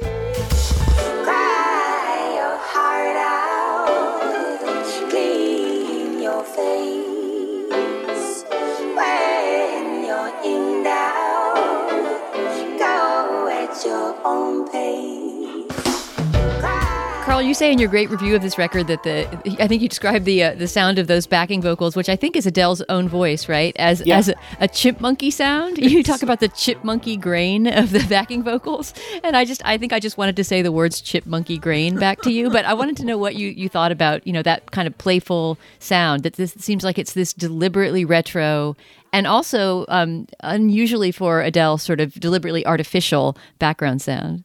[17.40, 19.26] Carl, you say in your great review of this record that the
[19.58, 22.36] I think you described the uh, the sound of those backing vocals, which I think
[22.36, 23.74] is Adele's own voice, right?
[23.78, 24.18] As yeah.
[24.18, 25.78] as a, a chipmunky sound.
[25.78, 28.92] You talk about the chipmunky grain of the backing vocals,
[29.24, 32.20] and I just I think I just wanted to say the words chipmunky grain back
[32.22, 34.70] to you, but I wanted to know what you you thought about you know that
[34.70, 36.24] kind of playful sound.
[36.24, 38.76] That this seems like it's this deliberately retro
[39.12, 44.44] and also um, unusually for Adele, sort of deliberately artificial background sound.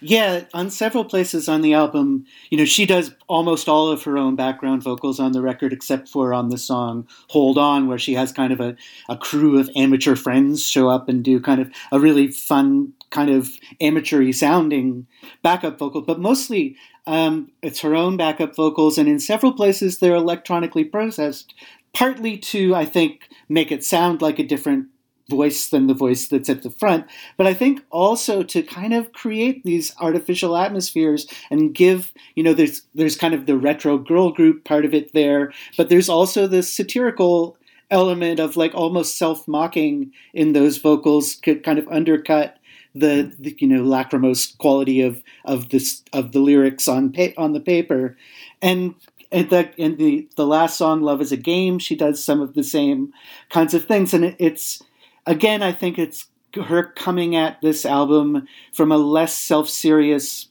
[0.00, 4.18] Yeah, on several places on the album, you know, she does almost all of her
[4.18, 8.14] own background vocals on the record, except for on the song Hold On, where she
[8.14, 8.76] has kind of a,
[9.08, 13.30] a crew of amateur friends show up and do kind of a really fun, kind
[13.30, 15.06] of amateur sounding
[15.42, 16.02] backup vocal.
[16.02, 21.54] But mostly um, it's her own backup vocals, and in several places they're electronically processed,
[21.92, 24.88] partly to, I think, make it sound like a different
[25.36, 29.12] voice than the voice that's at the front, but I think also to kind of
[29.12, 34.30] create these artificial atmospheres and give, you know, there's there's kind of the retro girl
[34.30, 37.56] group part of it there, but there's also the satirical
[37.90, 42.58] element of like almost self-mocking in those vocals could kind of undercut
[42.94, 47.52] the, the, you know lachrymose quality of of this of the lyrics on pa- on
[47.52, 48.16] the paper.
[48.60, 48.94] And
[49.30, 52.54] and the in the the last song love is a game she does some of
[52.54, 53.12] the same
[53.48, 54.12] kinds of things.
[54.14, 54.82] And it, it's
[55.26, 60.48] again, I think it's her coming at this album from a less self serious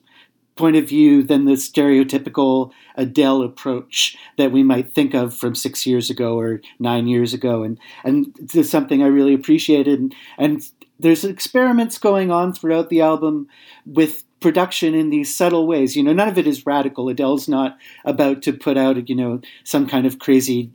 [0.55, 5.85] point of view than the stereotypical Adele approach that we might think of from six
[5.85, 7.63] years ago or nine years ago.
[7.63, 9.99] And, and this is something I really appreciated.
[9.99, 13.47] And, and there's experiments going on throughout the album
[13.85, 15.95] with production in these subtle ways.
[15.95, 17.09] You know, none of it is radical.
[17.09, 20.71] Adele's not about to put out, you know, some kind of crazy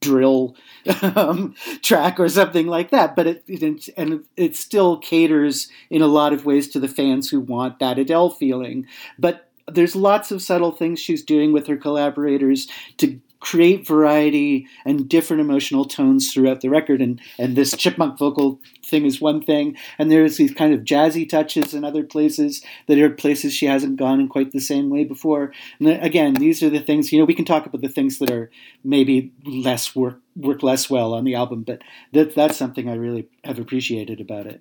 [0.00, 0.56] drill
[1.02, 3.14] um, track or something like that.
[3.14, 7.30] But it, it, and it still caters in a lot of ways to the fans
[7.30, 8.86] who want that Adele feeling.
[9.18, 15.08] But there's lots of subtle things she's doing with her collaborators to create variety and
[15.08, 17.00] different emotional tones throughout the record.
[17.00, 19.76] And, and this chipmunk vocal thing is one thing.
[19.98, 23.96] And there's these kind of jazzy touches in other places that are places she hasn't
[23.96, 25.52] gone in quite the same way before.
[25.78, 28.30] And again, these are the things, you know, we can talk about the things that
[28.30, 28.50] are
[28.84, 33.28] maybe less work, work less well on the album, but that, that's something I really
[33.44, 34.60] have appreciated about it.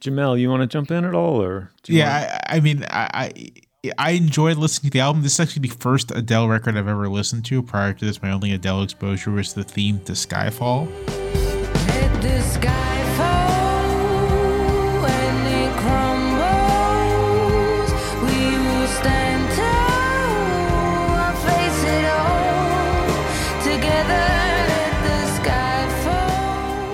[0.00, 2.40] Jamel, you want to jump in at all, or yeah?
[2.48, 3.52] I, I, mean, I, I
[3.96, 5.22] I enjoyed listening to the album.
[5.22, 7.62] This is actually the first Adele record I've ever listened to.
[7.62, 10.86] Prior to this, my only Adele exposure was the theme to Skyfall.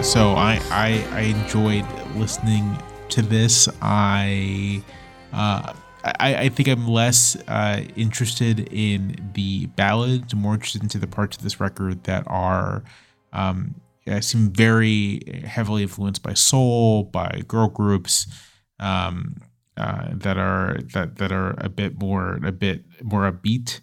[0.03, 3.68] so I, I I enjoyed listening to this.
[3.83, 4.81] I
[5.33, 5.72] uh,
[6.21, 11.37] I, I think I'm less uh, interested in the ballads, more interested into the parts
[11.37, 12.85] of this record that are
[13.33, 13.75] um,
[14.21, 18.27] seem very heavily influenced by soul, by girl groups.
[18.79, 19.37] Um,
[19.77, 23.81] uh, that are that that are a bit more a bit more upbeat,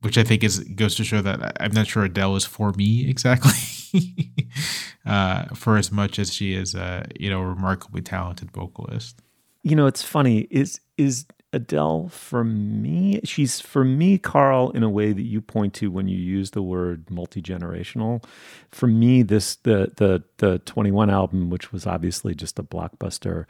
[0.00, 3.08] which I think is goes to show that I'm not sure Adele is for me
[3.08, 3.52] exactly,
[5.06, 9.22] uh, for as much as she is a you know remarkably talented vocalist.
[9.62, 13.20] You know, it's funny is is Adele for me.
[13.24, 16.62] She's for me, Carl, in a way that you point to when you use the
[16.62, 18.24] word multi generational.
[18.70, 23.46] For me, this the the the 21 album, which was obviously just a blockbuster.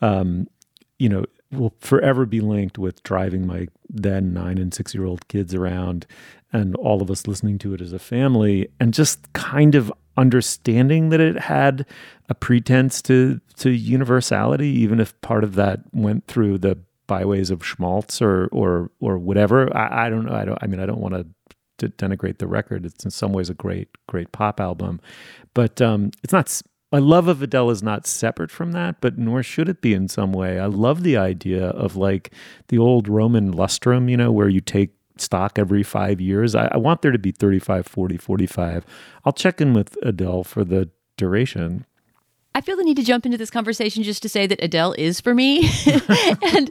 [0.00, 0.48] Um,
[0.98, 5.26] you know, will forever be linked with driving my then nine and six year old
[5.28, 6.06] kids around
[6.52, 11.08] and all of us listening to it as a family and just kind of understanding
[11.08, 11.86] that it had
[12.28, 17.64] a pretense to to universality, even if part of that went through the byways of
[17.64, 19.74] schmaltz or or or whatever.
[19.76, 20.34] I, I don't know.
[20.34, 20.58] I don't.
[20.62, 22.86] I mean, I don't want to denigrate the record.
[22.86, 25.00] It's in some ways a great, great pop album,
[25.52, 26.62] but um, it's not
[26.92, 30.08] my love of Adele is not separate from that, but nor should it be in
[30.08, 30.60] some way.
[30.60, 32.32] I love the idea of like
[32.68, 36.54] the old Roman lustrum, you know, where you take stock every five years.
[36.54, 38.84] I, I want there to be 35, 40, 45.
[39.24, 41.86] I'll check in with Adele for the duration.
[42.54, 45.20] I feel the need to jump into this conversation just to say that Adele is
[45.20, 45.70] for me.
[46.54, 46.70] and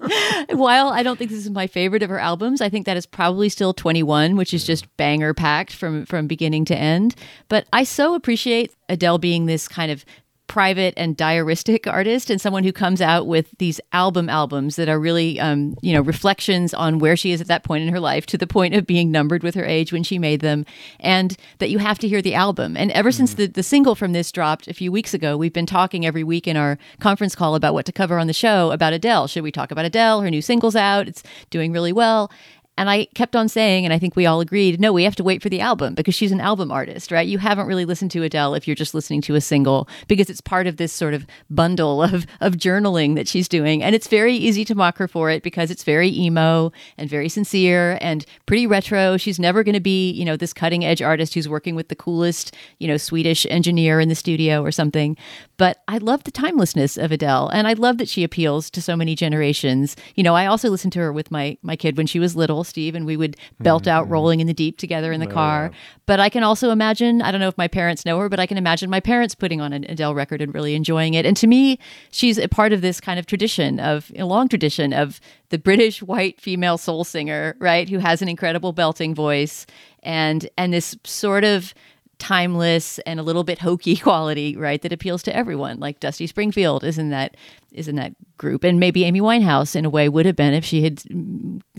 [0.52, 3.08] while I don't think this is my favorite of her albums, I think that is
[3.08, 7.15] probably still 21, which is just banger packed from from beginning to end.
[7.48, 10.06] But I so appreciate Adele being this kind of
[10.52, 15.00] private and diaristic artist and someone who comes out with these album albums that are
[15.00, 18.26] really um, you know reflections on where she is at that point in her life
[18.26, 20.66] to the point of being numbered with her age when she made them
[21.00, 22.76] and that you have to hear the album.
[22.76, 23.16] And ever mm-hmm.
[23.16, 26.26] since the, the single from this dropped a few weeks ago we've been talking every
[26.26, 29.28] week in our conference call about what to cover on the show about adele.
[29.28, 30.20] Should we talk about adele?
[30.20, 31.08] Her new single's out.
[31.08, 32.30] It's doing really well
[32.78, 35.24] and I kept on saying, and I think we all agreed, no, we have to
[35.24, 37.28] wait for the album because she's an album artist, right?
[37.28, 40.42] You haven't really listened to Adele if you're just listening to a single because it's
[40.42, 43.84] part of this sort of bundle of, of journaling that she's doing.
[43.84, 47.30] And it's very easy to mock her for it because it's very emo and very
[47.30, 49.18] sincere and pretty retro.
[49.18, 51.96] She's never going to be, you know, this cutting edge artist who's working with the
[51.96, 55.18] coolest, you know, Swedish engineer in the studio or something.
[55.62, 58.95] But I love the timelessness of Adele and I love that she appeals to so
[58.95, 59.95] many generations.
[60.15, 62.63] You know, I also listened to her with my, my kid when she was little
[62.63, 64.13] Steve, and we would belt out mm-hmm.
[64.13, 65.69] Rolling in the Deep together in the car.
[66.08, 68.47] But I can also imagine, I don't know if my parents know her, but I
[68.47, 71.28] can imagine my parents putting on an Adele record and really enjoying it.
[71.28, 71.78] And to me,
[72.10, 76.02] she's a part of this kind of tradition of a long tradition of the British
[76.02, 79.67] white female soul singer, right, who has an incredible belting voice
[80.02, 81.76] and and this sort of
[82.22, 85.80] timeless and a little bit hokey quality, right, that appeals to everyone.
[85.80, 87.36] Like Dusty Springfield is in that
[87.72, 90.64] is in that group, and maybe Amy Winehouse in a way would have been if
[90.64, 91.04] she had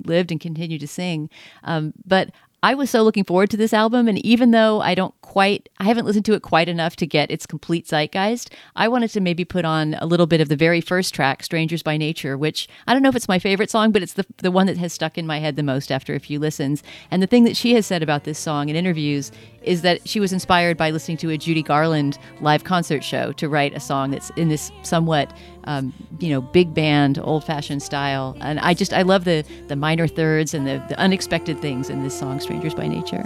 [0.05, 1.31] lived and continued to sing.
[1.63, 2.31] Um, but
[2.65, 4.07] I was so looking forward to this album.
[4.07, 7.31] And even though I don't quite, I haven't listened to it quite enough to get
[7.31, 10.81] its complete zeitgeist, I wanted to maybe put on a little bit of the very
[10.81, 14.03] first track, Strangers by Nature, which I don't know if it's my favorite song, but
[14.03, 16.39] it's the, the one that has stuck in my head the most after a few
[16.39, 16.85] listens.
[17.11, 20.21] And the thing that she has said about this song in interviews is that she
[20.21, 24.13] was inspired by listening to a Judy Garland live concert show to write a song
[24.13, 25.33] that's in this somewhat
[25.65, 28.37] um, you know, big band, old fashioned style.
[28.41, 32.03] And I just, I love the, the minor thirds and the, the unexpected things in
[32.03, 33.25] this song, Strangers by Nature.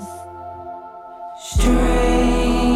[1.38, 2.75] Strangers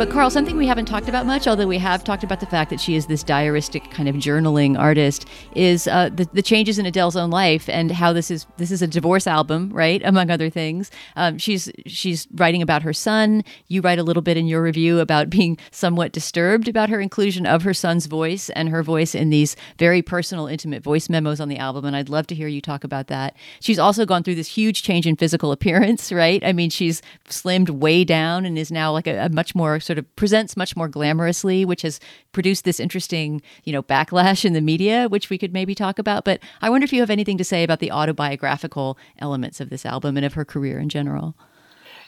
[0.00, 2.70] But Carl, something we haven't talked about much, although we have talked about the fact
[2.70, 6.86] that she is this diaristic kind of journaling artist, is uh, the, the changes in
[6.86, 10.00] Adele's own life and how this is this is a divorce album, right?
[10.02, 13.44] Among other things, um, she's she's writing about her son.
[13.66, 17.44] You write a little bit in your review about being somewhat disturbed about her inclusion
[17.44, 21.50] of her son's voice and her voice in these very personal, intimate voice memos on
[21.50, 21.84] the album.
[21.84, 23.36] And I'd love to hear you talk about that.
[23.60, 26.42] She's also gone through this huge change in physical appearance, right?
[26.42, 29.98] I mean, she's slimmed way down and is now like a, a much more sort
[29.98, 31.98] of presents much more glamorously, which has
[32.30, 36.24] produced this interesting, you know, backlash in the media, which we could maybe talk about.
[36.24, 39.84] But I wonder if you have anything to say about the autobiographical elements of this
[39.84, 41.34] album and of her career in general.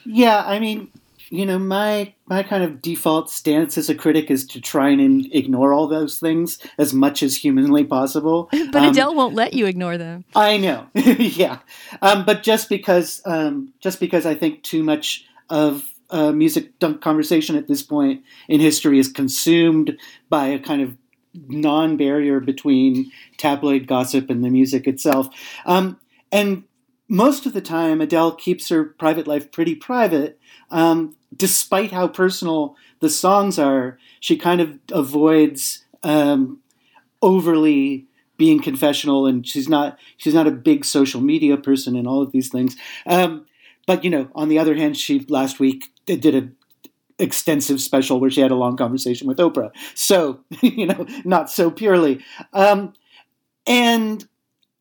[0.05, 0.93] Yeah, I mean,
[1.29, 5.27] you know, my my kind of default stance as a critic is to try and
[5.35, 8.49] ignore all those things as much as humanly possible.
[8.71, 10.25] But um, Adele won't let you ignore them.
[10.37, 11.59] I know, yeah.
[12.01, 17.57] Um, but just because, um, just because I think too much of uh, music conversation
[17.57, 19.99] at this point in history is consumed
[20.29, 20.97] by a kind of
[21.49, 25.29] non-barrier between tabloid gossip and the music itself.
[25.65, 25.99] Um,
[26.31, 26.65] and
[27.09, 30.39] most of the time, Adele keeps her private life pretty private,
[30.71, 33.99] um, despite how personal the songs are.
[34.21, 36.61] She kind of avoids um,
[37.21, 38.07] overly
[38.37, 42.33] being confessional, and she's not she's not a big social media person and all of
[42.33, 42.77] these things.
[43.07, 43.47] Um,
[43.87, 46.49] but you know, on the other hand, she last week did a
[47.19, 49.71] extensive special where she had a long conversation with Oprah.
[49.95, 52.25] So, you know, not so purely.
[52.53, 52.93] Um,
[53.67, 54.27] and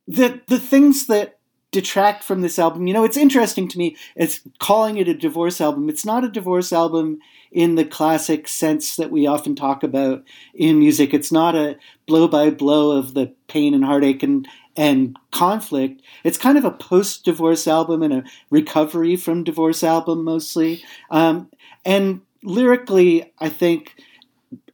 [0.08, 1.38] the the things that
[1.72, 3.96] detract from this album, you know, it's interesting to me.
[4.16, 5.90] It's calling it a divorce album.
[5.90, 7.20] It's not a divorce album
[7.52, 10.24] in the classic sense that we often talk about
[10.54, 11.14] in music.
[11.14, 11.78] It's not a
[12.08, 14.48] blow by blow of the pain and heartache and
[14.78, 16.02] and conflict.
[16.24, 20.84] It's kind of a post divorce album and a recovery from divorce album mostly.
[21.10, 21.50] Um,
[21.86, 23.96] and lyrically, I think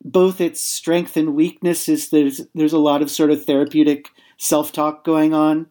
[0.04, 4.72] both its strength and weakness is there's there's a lot of sort of therapeutic self
[4.72, 5.68] talk going on,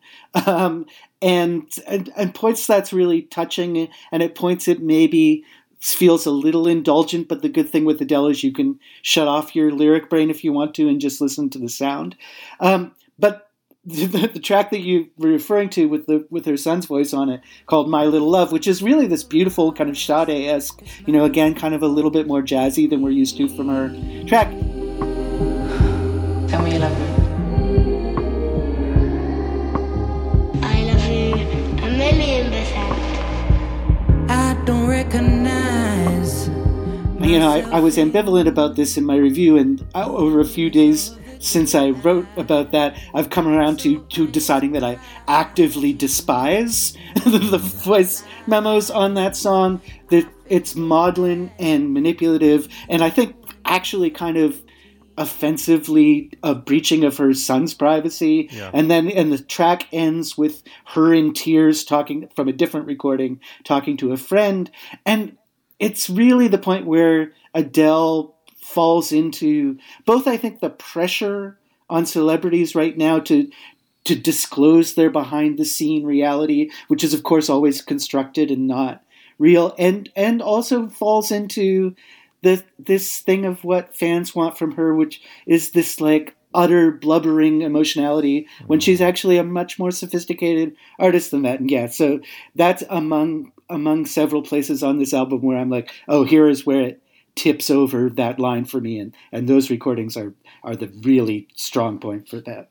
[0.47, 0.87] um,
[1.23, 5.45] and, and and points that's really touching, and it points it maybe
[5.81, 7.29] feels a little indulgent.
[7.29, 10.45] But the good thing with Adele is you can shut off your lyric brain if
[10.45, 12.17] you want to and just listen to the sound.
[12.61, 13.46] Um, but
[13.87, 17.29] the, the, track that you were referring to with the with her son's voice on
[17.31, 21.13] it called My Little Love, which is really this beautiful kind of Sade esque, you
[21.13, 23.89] know, again kind of a little bit more jazzy than we're used to from her
[24.27, 24.51] track.
[26.49, 27.07] Tell me you love me.
[30.63, 31.35] I love you
[31.85, 34.31] a million percent.
[34.31, 36.49] I don't recognize.
[37.21, 40.45] You know, I, I was ambivalent about this in my review, and uh, over a
[40.45, 41.17] few days
[41.47, 46.97] since I wrote about that, I've come around to, to deciding that I actively despise
[47.25, 49.81] the voice memos on that song.
[50.09, 54.61] That it's maudlin and manipulative, and I think actually kind of
[55.19, 58.49] offensively a breaching of her son's privacy.
[58.51, 58.71] Yeah.
[58.75, 63.41] And then and the track ends with her in tears talking from a different recording,
[63.65, 64.71] talking to a friend.
[65.07, 65.39] And
[65.79, 68.36] it's really the point where Adele
[68.67, 71.57] falls into both I think the pressure
[71.89, 73.49] on celebrities right now to
[74.05, 79.03] to disclose their behind the scene reality, which is of course always constructed and not
[79.39, 81.95] real, and and also falls into
[82.43, 87.63] the this thing of what fans want from her, which is this like utter blubbering
[87.63, 89.09] emotionality when she's mm-hmm.
[89.09, 91.61] actually a much more sophisticated artist than that.
[91.61, 92.21] And yeah, so
[92.57, 96.83] that's among among several places on this album where I'm like, oh, here is where
[96.83, 97.03] it
[97.37, 100.35] tips over that line for me, and and those recordings are
[100.65, 102.71] are the really strong point for that.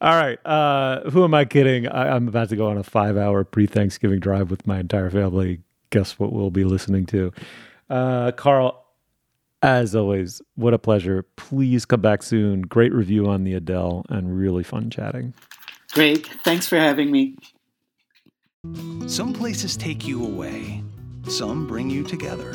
[0.00, 1.88] All right, uh, who am I kidding?
[1.88, 5.62] I, I'm about to go on a five-hour pre-Thanksgiving drive with my entire family.
[5.88, 7.32] Guess what we'll be listening to?
[7.88, 8.84] Uh, Carl,
[9.62, 11.24] as always, what a pleasure.
[11.36, 12.62] Please come back soon.
[12.62, 15.32] Great review on the Adele and really fun chatting.
[15.92, 16.26] Great.
[16.44, 17.36] Thanks for having me.
[19.06, 20.82] Some places take you away,
[21.28, 22.54] some bring you together.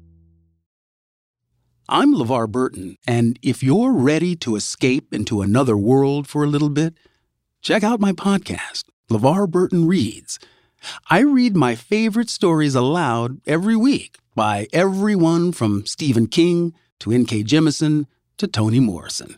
[1.93, 6.69] I'm LeVar Burton, and if you're ready to escape into another world for a little
[6.69, 6.97] bit,
[7.61, 10.39] check out my podcast, LeVar Burton Reads.
[11.09, 17.43] I read my favorite stories aloud every week by everyone from Stephen King to N.K.
[17.43, 18.05] Jemisin
[18.37, 19.35] to Toni Morrison.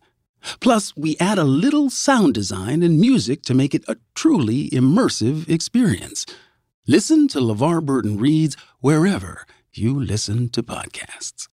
[0.60, 5.50] Plus, we add a little sound design and music to make it a truly immersive
[5.50, 6.24] experience.
[6.86, 11.48] Listen to LeVar Burton Reads wherever you listen to podcasts.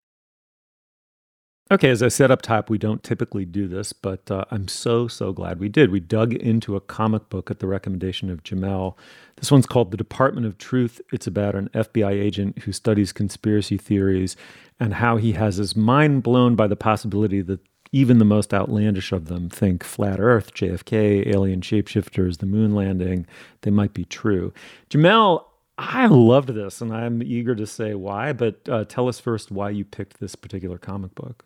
[1.72, 5.06] Okay, as I said up top, we don't typically do this, but uh, I'm so,
[5.06, 5.92] so glad we did.
[5.92, 8.96] We dug into a comic book at the recommendation of Jamelle.
[9.36, 11.00] This one's called The Department of Truth.
[11.12, 14.34] It's about an FBI agent who studies conspiracy theories
[14.80, 17.60] and how he has his mind blown by the possibility that
[17.92, 23.28] even the most outlandish of them think flat Earth, JFK, alien shapeshifters, the moon landing,
[23.60, 24.52] they might be true.
[24.90, 25.44] Jamelle,
[25.78, 29.70] I loved this and I'm eager to say why, but uh, tell us first why
[29.70, 31.44] you picked this particular comic book.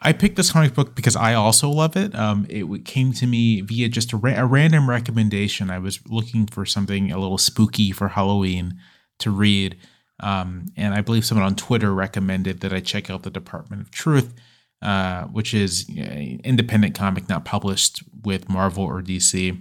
[0.00, 2.14] I picked this comic book because I also love it.
[2.14, 5.70] Um, it came to me via just a, ra- a, random recommendation.
[5.70, 8.78] I was looking for something a little spooky for Halloween
[9.18, 9.76] to read,
[10.20, 13.90] um, and I believe someone on Twitter recommended that I check out the Department of
[13.90, 14.34] Truth.
[14.80, 19.60] uh, which is an independent comic not published with Marvel or DC.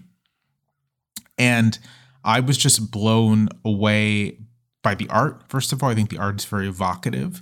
[1.39, 1.79] And
[2.23, 4.37] I was just blown away
[4.83, 5.43] by the art.
[5.49, 7.41] First of all, I think the art is very evocative.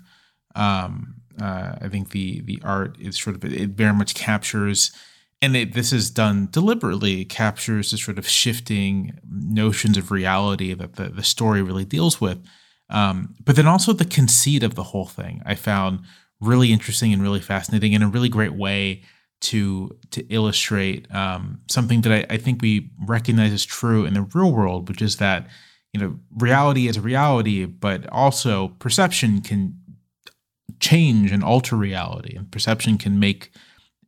[0.55, 4.91] Um, uh, I think the the art is sort of it very much captures,
[5.41, 7.25] and it, this is done deliberately.
[7.25, 12.45] Captures the sort of shifting notions of reality that the the story really deals with.
[12.89, 16.01] Um, but then also the conceit of the whole thing, I found
[16.39, 19.01] really interesting and really fascinating, in a really great way
[19.41, 24.21] to to illustrate um, something that I, I think we recognize as true in the
[24.33, 25.47] real world, which is that
[25.93, 29.79] you know reality is reality, but also perception can
[30.89, 33.51] change and alter reality, and perception can make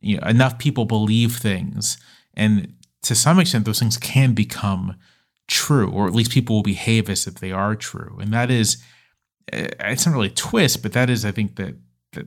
[0.00, 1.98] you know, enough people believe things,
[2.34, 4.96] and to some extent, those things can become
[5.48, 8.82] true, or at least people will behave as if they are true, and that is
[9.52, 11.74] eh, it's not really a twist, but that is I think that
[12.12, 12.26] that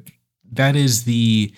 [0.51, 1.53] that is the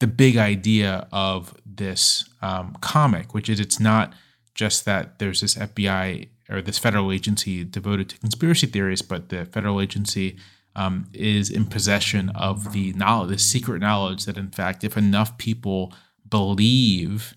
[0.00, 4.14] the big idea of this um, comic, which is it's not
[4.54, 9.44] just that there's this FBI or this federal agency devoted to conspiracy theories, but the
[9.44, 10.36] federal agency
[10.76, 15.36] um, is in possession of the knowledge, the secret knowledge that, in fact, if enough
[15.38, 15.92] people
[16.28, 17.34] believe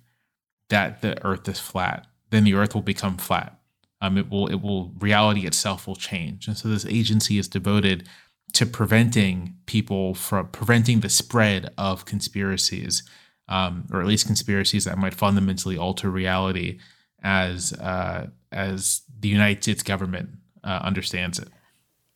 [0.70, 3.60] that the Earth is flat, then the Earth will become flat.
[4.00, 8.08] Um, it will, it will, reality itself will change, and so this agency is devoted
[8.54, 13.04] to preventing people from preventing the spread of conspiracies,
[13.48, 16.80] um, or at least conspiracies that might fundamentally alter reality
[17.24, 20.30] as uh, as the United States government
[20.64, 21.48] uh, understands it.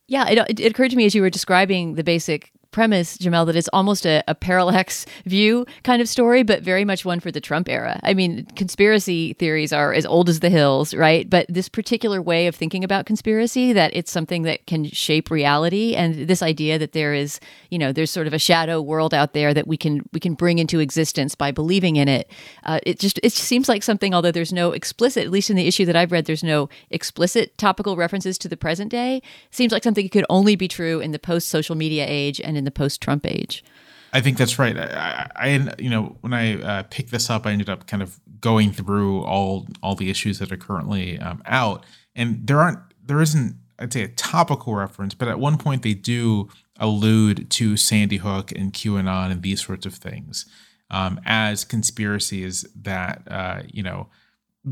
[0.08, 3.56] Yeah, it, it occurred to me as you were describing the basic premise, Jamelle, that
[3.56, 7.40] it's almost a, a, parallax view kind of story, but very much one for the
[7.40, 7.98] Trump era.
[8.02, 11.28] I mean, conspiracy theories are as old as the hills, right?
[11.28, 15.94] But this particular way of thinking about conspiracy, that it's something that can shape reality,
[15.94, 19.32] and this idea that there is, you know, there's sort of a shadow world out
[19.32, 22.30] there that we can we can bring into existence by believing in it.
[22.64, 25.66] Uh, it just it seems like something, although there's no explicit, at least in the
[25.66, 29.22] issue that I've read, there's no explicit topical references to the present day.
[29.50, 32.58] Seems like something that could only be true in the post social media age and
[32.58, 33.64] in the post-Trump age.
[34.12, 34.76] I think that's right.
[34.76, 38.20] I, I you know, when I uh, picked this up, I ended up kind of
[38.40, 43.20] going through all all the issues that are currently um, out, and there aren't, there
[43.20, 46.48] isn't, I'd say, a topical reference, but at one point they do
[46.78, 50.46] allude to Sandy Hook and QAnon and these sorts of things
[50.90, 54.08] um, as conspiracies that uh, you know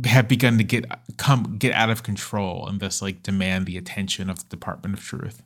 [0.04, 0.84] have begun to get
[1.16, 5.04] come get out of control and thus like demand the attention of the Department of
[5.04, 5.42] Truth.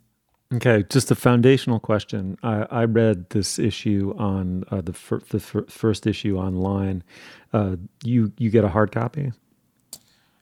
[0.55, 2.39] Okay, just a foundational question.
[2.43, 7.03] I, I read this issue on uh, the, fir- the fir- first issue online.
[7.53, 9.33] Uh, you you get a hard copy?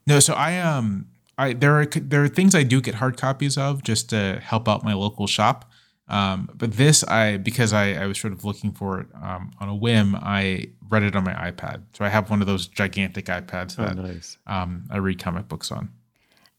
[0.06, 1.06] No, so I um
[1.38, 4.68] I there are there are things I do get hard copies of just to help
[4.68, 5.70] out my local shop.
[6.08, 9.68] Um, but this I because I, I was sort of looking for it um, on
[9.68, 10.14] a whim.
[10.14, 13.82] I read it on my iPad, so I have one of those gigantic iPads Oh,
[13.86, 14.38] that nice.
[14.46, 15.90] um, I read comic books on.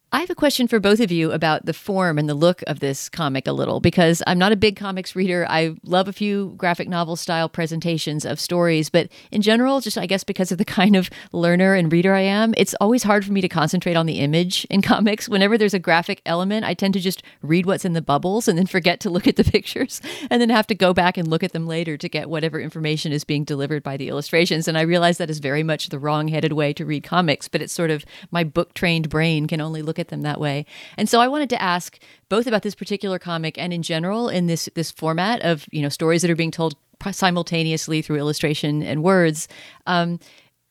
[0.09, 2.79] I have a question for both of you about the form and the look of
[2.79, 5.45] this comic a little because I'm not a big comics reader.
[5.49, 10.05] I love a few graphic novel style presentations of stories, but in general, just I
[10.05, 13.33] guess because of the kind of learner and reader I am, it's always hard for
[13.33, 15.27] me to concentrate on the image in comics.
[15.27, 18.57] Whenever there's a graphic element, I tend to just read what's in the bubbles and
[18.57, 19.99] then forget to look at the pictures
[20.29, 23.11] and then have to go back and look at them later to get whatever information
[23.11, 24.69] is being delivered by the illustrations.
[24.69, 27.61] And I realize that is very much the wrong headed way to read comics, but
[27.61, 30.65] it's sort of my book trained brain can only look at them that way.
[30.97, 34.47] And so I wanted to ask both about this particular comic and in general in
[34.47, 36.75] this this format of you know stories that are being told
[37.11, 39.47] simultaneously through illustration and words.
[39.85, 40.19] Um,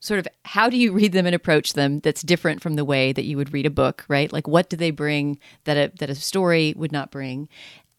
[0.01, 3.12] sort of how do you read them and approach them that's different from the way
[3.12, 6.11] that you would read a book right like what do they bring that a, that
[6.11, 7.49] a story would not bring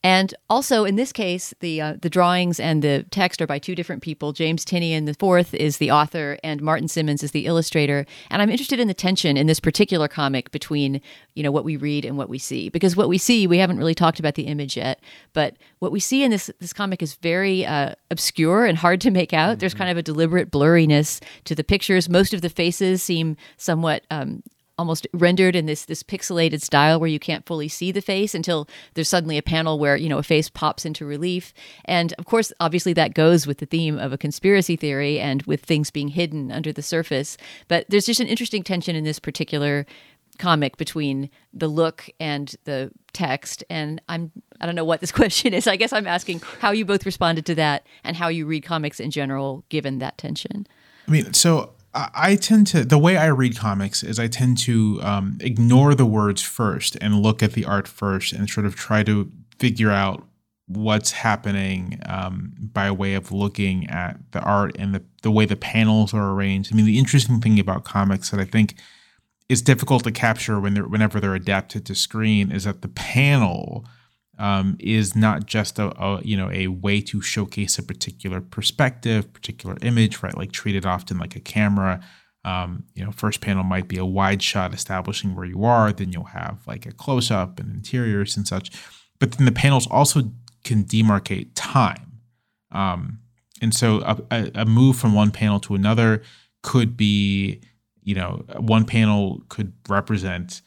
[0.08, 3.76] and also, in this case, the uh, the drawings and the text are by two
[3.76, 4.32] different people.
[4.32, 8.06] James Tynion the fourth is the author, and Martin Simmonds is the illustrator.
[8.32, 11.02] And I'm interested in the tension in this particular comic between
[11.34, 13.80] you know what we read and what we see, because what we see we haven't
[13.80, 15.02] really talked about the image yet,
[15.34, 19.12] but what we see in this this comic is very uh, obscure and hard to
[19.12, 19.60] make out.
[19.60, 22.08] There's kind of a deliberate blurriness to the pictures.
[22.08, 24.42] Most of the faces seem somewhat um,
[24.78, 28.68] almost rendered in this this pixelated style where you can't fully see the face until
[28.94, 31.54] there's suddenly a panel where you know a face pops into relief.
[31.86, 35.62] And of course obviously that goes with the theme of a conspiracy theory and with
[35.62, 37.38] things being hidden under the surface.
[37.68, 39.86] But there's just an interesting tension in this particular
[40.38, 43.64] comic between the look and the text.
[43.70, 45.68] And i'm i don't know what this question is.
[45.68, 49.00] I guess i'm asking how you both responded to that and how you read comics
[49.00, 50.68] in general given that tension.
[51.08, 51.74] I mean, so
[52.14, 56.06] I tend to the way I read comics is I tend to um, ignore the
[56.06, 60.24] words first and look at the art first and sort of try to figure out
[60.68, 65.56] what's happening um, by way of looking at the art and the, the way the
[65.56, 66.72] panels are arranged.
[66.72, 68.76] I mean, the interesting thing about comics that I think
[69.50, 73.86] is difficult to capture when they're whenever they're adapted to screen is that the panel
[74.38, 79.32] um, is not just a, a, you know a way to showcase a particular perspective,
[79.34, 80.38] particular image, right?
[80.38, 82.02] Like treated often like a camera.
[82.46, 85.92] Um, you know, first panel might be a wide shot establishing where you are.
[85.92, 88.72] Then you'll have like a close up and interiors and such.
[89.20, 90.32] But then the panels also
[90.64, 92.20] can demarcate time.
[92.72, 93.20] Um,
[93.62, 96.22] and so a, a, move from one panel to another
[96.62, 97.62] could be,
[98.04, 100.62] you know, one panel could represent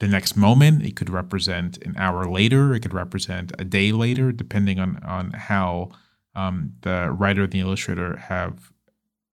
[0.00, 0.84] the next moment.
[0.84, 2.74] It could represent an hour later.
[2.74, 5.90] It could represent a day later, depending on on how
[6.34, 8.72] um, the writer and the illustrator have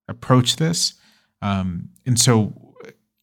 [0.08, 0.94] approached this.
[1.42, 2.54] Um, and so,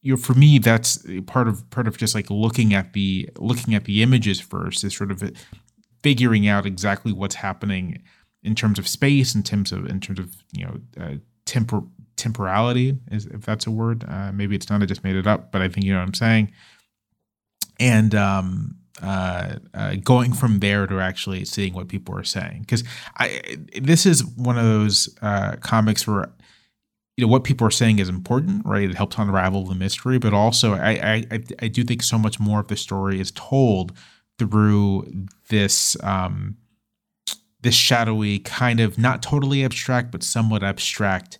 [0.01, 3.73] you know, for me, that's part of part of just like looking at the looking
[3.75, 5.23] at the images first is sort of
[6.01, 8.01] figuring out exactly what's happening
[8.43, 11.15] in terms of space, in terms of in terms of you know uh,
[11.45, 14.05] tempor- temporality, is if that's a word.
[14.07, 14.81] Uh, maybe it's not.
[14.81, 16.51] I just made it up, but I think you know what I'm saying.
[17.79, 22.83] And um, uh, uh, going from there to actually seeing what people are saying, because
[23.81, 26.31] this is one of those uh, comics where
[27.17, 28.89] you know what people are saying is important, right?
[28.89, 32.59] It helps unravel the mystery, but also I I I do think so much more
[32.59, 33.93] of the story is told
[34.39, 35.11] through
[35.49, 36.57] this um,
[37.61, 41.39] this shadowy kind of not totally abstract but somewhat abstract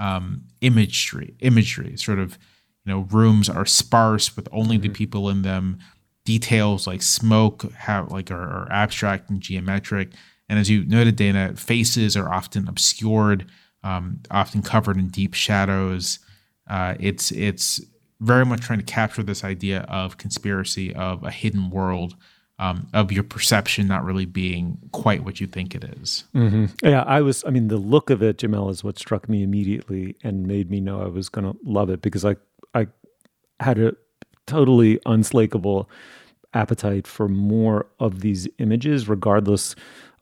[0.00, 2.38] um, imagery imagery sort of
[2.84, 4.84] you know rooms are sparse with only mm-hmm.
[4.84, 5.78] the people in them
[6.24, 10.10] details like smoke have like are, are, abstract and geometric
[10.48, 13.46] and as you noted dana faces are often obscured
[13.82, 16.18] um, often covered in deep shadows
[16.68, 17.80] uh, it's it's
[18.20, 22.16] very much trying to capture this idea of conspiracy of a hidden world
[22.58, 26.24] um, of your perception not really being quite what you think it is.
[26.34, 26.66] Mm-hmm.
[26.84, 27.44] Yeah, I was.
[27.44, 30.80] I mean, the look of it, Jamelle, is what struck me immediately and made me
[30.80, 32.36] know I was going to love it because I
[32.74, 32.88] I
[33.60, 33.94] had a
[34.46, 35.88] totally unslakable
[36.52, 39.74] appetite for more of these images, regardless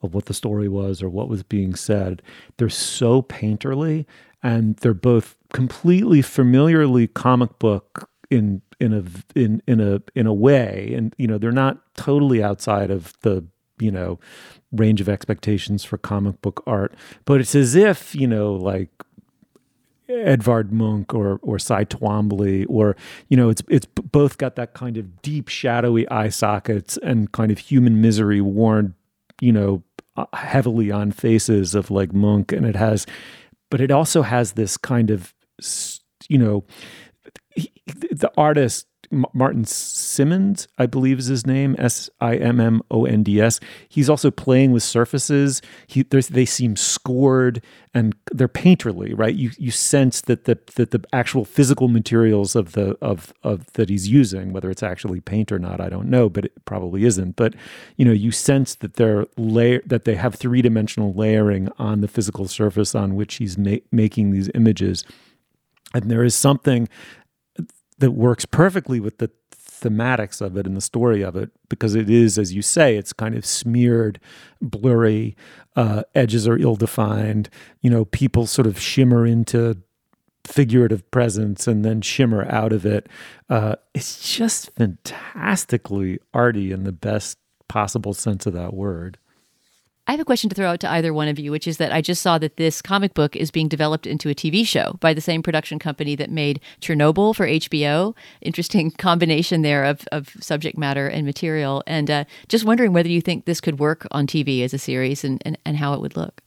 [0.02, 2.22] of what the story was or what was being said.
[2.56, 4.06] They're so painterly,
[4.42, 9.04] and they're both completely familiarly comic book in in a
[9.38, 13.44] in in a in a way and you know they're not totally outside of the
[13.78, 14.18] you know
[14.72, 16.94] range of expectations for comic book art
[17.26, 18.90] but it's as if you know like
[20.12, 22.96] Edvard Munch or or Cy Twombly or
[23.28, 27.50] you know it's it's both got that kind of deep shadowy eye sockets and kind
[27.50, 28.94] of human misery worn
[29.40, 29.82] you know
[30.16, 32.52] uh, heavily on faces of like Munch.
[32.52, 33.06] And it has
[33.70, 35.34] but it also has this kind of
[36.28, 36.64] you know
[37.54, 37.72] he,
[38.10, 38.86] the artist
[39.32, 43.60] Martin Simmonds, I believe is his name, S I M M O N D S.
[43.88, 45.62] He's also playing with surfaces.
[45.86, 47.62] He, they seem scored
[47.94, 49.34] and they're painterly, right?
[49.34, 53.90] You you sense that the that the actual physical materials of the of of that
[53.90, 57.36] he's using, whether it's actually paint or not, I don't know, but it probably isn't.
[57.36, 57.54] But
[57.96, 62.08] you know, you sense that they're layer that they have three dimensional layering on the
[62.08, 65.04] physical surface on which he's ma- making these images.
[65.94, 66.88] And there is something
[68.02, 72.10] that works perfectly with the thematics of it and the story of it because it
[72.10, 74.18] is, as you say, it's kind of smeared,
[74.60, 75.36] blurry,
[75.76, 77.48] uh, edges are ill defined.
[77.80, 79.76] You know, people sort of shimmer into
[80.44, 83.08] figurative presence and then shimmer out of it.
[83.48, 87.38] Uh, it's just fantastically arty in the best
[87.68, 89.16] possible sense of that word.
[90.08, 91.92] I have a question to throw out to either one of you, which is that
[91.92, 95.14] I just saw that this comic book is being developed into a TV show by
[95.14, 98.16] the same production company that made Chernobyl for HBO.
[98.40, 101.84] Interesting combination there of, of subject matter and material.
[101.86, 105.22] And uh, just wondering whether you think this could work on TV as a series
[105.22, 106.42] and, and, and how it would look.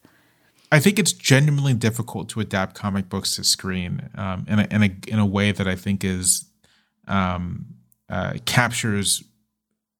[0.69, 4.83] I think it's genuinely difficult to adapt comic books to screen um, in, a, in,
[4.83, 6.45] a, in a way that I think is
[7.07, 7.67] um,
[8.09, 9.23] uh, captures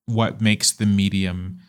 [0.07, 1.61] what makes the medium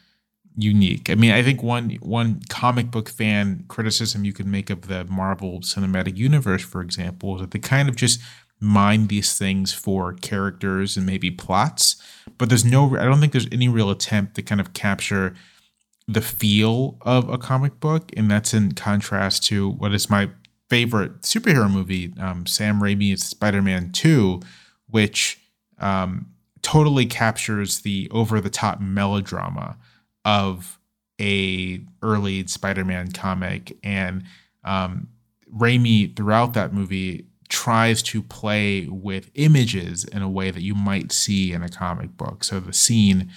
[0.57, 1.11] unique.
[1.11, 5.05] I mean, I think one one comic book fan criticism you could make of the
[5.05, 8.21] Marvel Cinematic Universe, for example, is that they kind of just
[8.59, 11.97] mine these things for characters and maybe plots,
[12.39, 12.97] but there's no.
[12.97, 15.35] I don't think there's any real attempt to kind of capture
[16.09, 20.31] the feel of a comic book, and that's in contrast to what is my
[20.71, 24.41] favorite superhero movie, um, Sam Raimi's Spider-Man Two,
[24.89, 25.39] which
[25.79, 26.27] um,
[26.63, 29.77] totally captures the over-the-top melodrama
[30.27, 30.79] of
[31.19, 34.25] a early Spider-Man comic, and
[34.65, 35.09] um,
[35.55, 41.13] Raimi throughout that movie tries to play with images in a way that you might
[41.13, 42.45] see in a comic book.
[42.45, 43.31] So the scene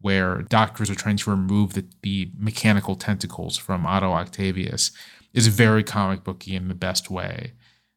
[0.00, 4.90] where doctors are trying to remove the, the mechanical tentacles from Otto Octavius,
[5.32, 7.52] is very comic booky in the best way.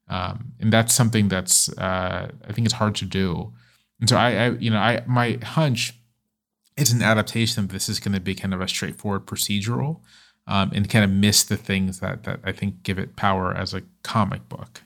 [0.07, 3.53] Um, and that's something that's uh, I think it's hard to do.
[3.99, 5.93] And so I, I you know, I my hunch
[6.77, 9.99] is an adaptation this is going to be kind of a straightforward procedural,
[10.47, 13.73] um, and kind of miss the things that that I think give it power as
[13.73, 14.81] a comic book.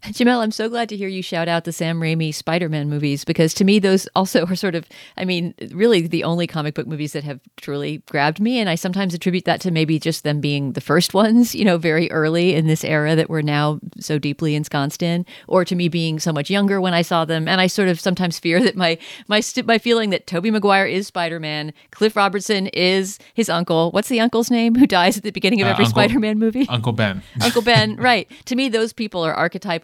[0.04, 3.24] Jamelle, I'm so glad to hear you shout out the Sam Raimi Spider Man movies
[3.24, 4.86] because to me, those also are sort of,
[5.16, 8.58] I mean, really the only comic book movies that have truly grabbed me.
[8.60, 11.78] And I sometimes attribute that to maybe just them being the first ones, you know,
[11.78, 15.88] very early in this era that we're now so deeply ensconced in, or to me
[15.88, 17.48] being so much younger when I saw them.
[17.48, 20.86] And I sort of sometimes fear that my, my, st- my feeling that Tobey Maguire
[20.86, 23.90] is Spider Man, Cliff Robertson is his uncle.
[23.90, 26.66] What's the uncle's name who dies at the beginning of Uh, every Spider Man movie?
[26.68, 27.22] Uncle Ben.
[27.42, 28.30] Uncle Ben, right.
[28.46, 29.34] To me, those people are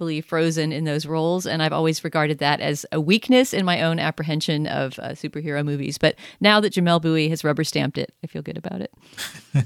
[0.05, 1.47] archetypally frozen in those roles.
[1.47, 5.65] And I've always regarded that as a weakness in my own apprehension of uh, superhero
[5.65, 5.99] movies.
[5.99, 8.93] But now that Jamelle Bouie has rubber stamped it, I feel good about it.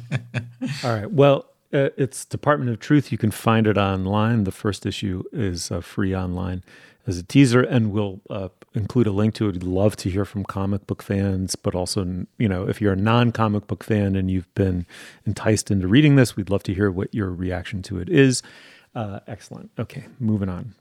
[0.85, 1.11] All right.
[1.11, 3.13] Well, uh, it's Department of Truth.
[3.13, 4.45] You can find it online.
[4.45, 6.63] The first issue is uh, free online
[7.07, 9.53] as a teaser, and we'll uh, include a link to it.
[9.53, 12.97] We'd love to hear from comic book fans, but also, you know, if you're a
[12.97, 14.87] non-comic book fan and you've been
[15.27, 18.43] enticed into reading this, we'd love to hear what your reaction to it is.
[18.99, 19.71] Uh, excellent.
[19.79, 20.75] Okay, moving on.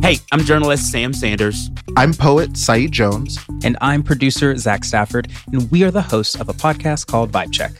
[0.00, 1.68] Hey, I'm journalist Sam Sanders.
[1.94, 3.38] I'm poet Saeed Jones.
[3.62, 7.52] And I'm producer Zach Stafford, and we are the hosts of a podcast called Vibe
[7.52, 7.72] Check.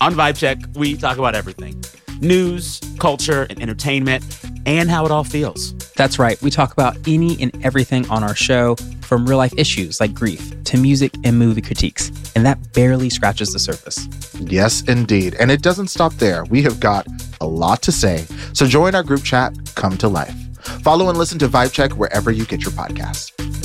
[0.00, 1.80] On Vibe Check, we talk about everything
[2.22, 4.24] news, culture, and entertainment,
[4.64, 5.74] and how it all feels.
[5.94, 10.00] That's right, we talk about any and everything on our show, from real life issues
[10.00, 14.08] like grief to music and movie critiques, and that barely scratches the surface.
[14.40, 15.34] Yes, indeed.
[15.38, 16.44] And it doesn't stop there.
[16.44, 17.06] We have got
[17.40, 18.24] a lot to say.
[18.54, 20.34] So join our group chat, Come to Life.
[20.82, 23.61] Follow and listen to Vibe Check wherever you get your podcasts.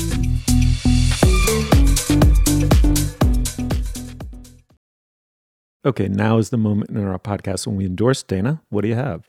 [5.88, 8.62] Okay, now is the moment in our podcast when we endorse Dana.
[8.68, 9.26] What do you have?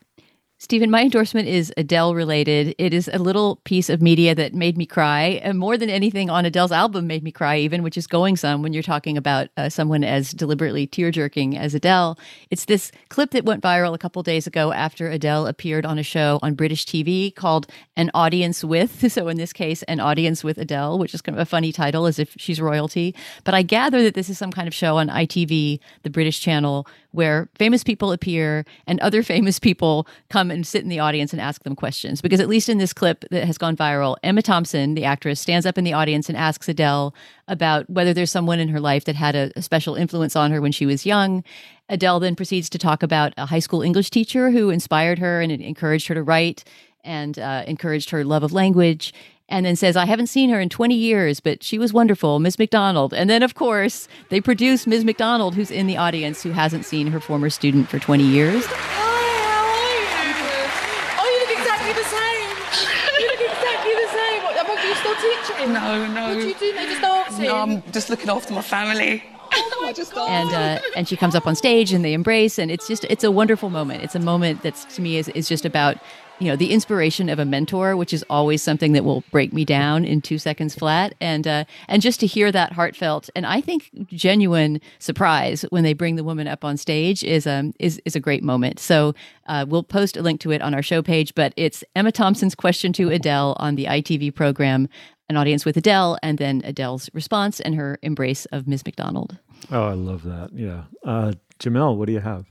[0.60, 2.74] Stephen, my endorsement is Adele related.
[2.78, 6.30] It is a little piece of media that made me cry, and more than anything
[6.30, 9.50] on Adele's album made me cry, even, which is Going Some when you're talking about
[9.56, 12.18] uh, someone as deliberately tear jerking as Adele.
[12.50, 16.02] It's this clip that went viral a couple days ago after Adele appeared on a
[16.02, 19.04] show on British TV called An Audience With.
[19.18, 22.06] So, in this case, An Audience with Adele, which is kind of a funny title
[22.06, 23.14] as if she's royalty.
[23.44, 26.86] But I gather that this is some kind of show on ITV, the British channel,
[27.12, 31.40] where famous people appear and other famous people come and sit in the audience and
[31.40, 32.20] ask them questions.
[32.20, 35.66] Because at least in this clip that has gone viral, Emma Thompson, the actress, stands
[35.66, 37.14] up in the audience and asks Adele
[37.46, 40.60] about whether there's someone in her life that had a, a special influence on her
[40.60, 41.42] when she was young.
[41.88, 45.50] Adele then proceeds to talk about a high school English teacher who inspired her and
[45.50, 46.64] encouraged her to write
[47.04, 49.14] and uh, encouraged her love of language
[49.48, 52.58] and then says, I haven't seen her in 20 years, but she was wonderful, Ms.
[52.58, 53.14] McDonald.
[53.14, 55.04] And then, of course, they produce Ms.
[55.04, 58.64] McDonald, who's in the audience, who hasn't seen her former student for 20 years.
[61.20, 62.50] Oh, you look exactly the same.
[63.20, 64.42] You look exactly the same.
[64.42, 65.72] What, are you still teaching?
[65.72, 66.28] No, no.
[66.28, 66.72] What do you do?
[66.74, 67.44] They just dancing.
[67.44, 69.22] No, I'm just looking after my family.
[69.50, 70.30] Oh my God.
[70.30, 73.24] And uh, and she comes up on stage and they embrace, and it's just it's
[73.24, 74.02] a wonderful moment.
[74.02, 75.96] It's a moment that's to me is is just about
[76.38, 79.64] you know the inspiration of a mentor, which is always something that will break me
[79.64, 83.60] down in two seconds flat, and uh, and just to hear that heartfelt and I
[83.60, 88.16] think genuine surprise when they bring the woman up on stage is um is is
[88.16, 88.78] a great moment.
[88.78, 89.14] So
[89.46, 92.54] uh, we'll post a link to it on our show page, but it's Emma Thompson's
[92.54, 94.88] question to Adele on the ITV program.
[95.30, 98.86] An audience with Adele, and then Adele's response and her embrace of Ms.
[98.86, 99.36] McDonald.
[99.70, 100.52] Oh, I love that.
[100.54, 100.84] Yeah.
[101.04, 102.46] Uh, Jamelle, what do you have?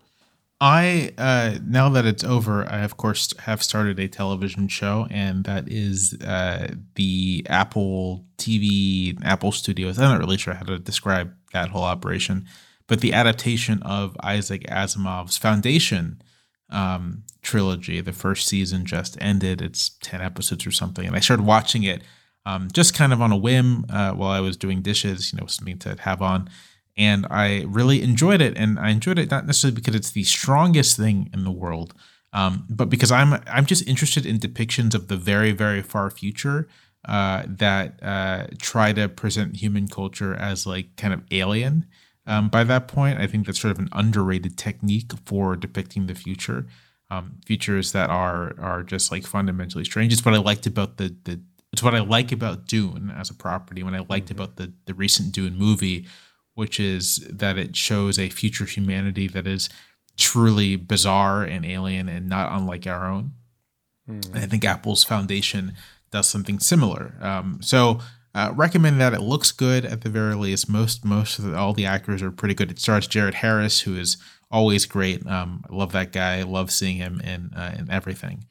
[0.60, 5.44] I uh, now that it's over, I of course have started a television show, and
[5.44, 10.00] that is uh, the Apple TV, Apple Studios.
[10.00, 12.48] I'm not really sure how to describe that whole operation,
[12.88, 16.24] but the adaptation of Isaac Asimov's Foundation
[16.72, 18.02] um, trilogy.
[18.02, 22.02] The first season just ended; it's ten episodes or something, and I started watching it
[22.48, 25.32] um, just kind of on a whim uh, while I was doing dishes.
[25.32, 26.50] You know, something to have on
[26.98, 28.58] and I really enjoyed it.
[28.58, 31.94] And I enjoyed it not necessarily because it's the strongest thing in the world,
[32.34, 36.68] um, but because I'm I'm just interested in depictions of the very very far future
[37.06, 41.86] uh, that uh, try to present human culture as like kind of alien.
[42.26, 46.16] Um, by that point, I think that's sort of an underrated technique for depicting the
[46.16, 46.66] future.
[47.10, 50.12] Um, futures that are are just like fundamentally strange.
[50.12, 51.40] It's what I liked about the the.
[51.74, 53.84] It's what I like about Dune as a property.
[53.84, 56.08] When I liked about the the recent Dune movie
[56.58, 59.70] which is that it shows a future humanity that is
[60.18, 63.32] truly bizarre and alien and not unlike our own.
[64.10, 64.26] Mm.
[64.34, 65.74] And I think Apple's foundation
[66.12, 67.14] does something similar.
[67.22, 68.00] Um, so
[68.36, 70.70] Uh, recommend that it looks good at the very least.
[70.70, 72.70] Most most of the, all the actors are pretty good.
[72.70, 74.18] It stars Jared Harris, who is
[74.52, 75.26] always great.
[75.26, 76.40] Um, I love that guy.
[76.40, 78.46] I love seeing him in uh, in everything.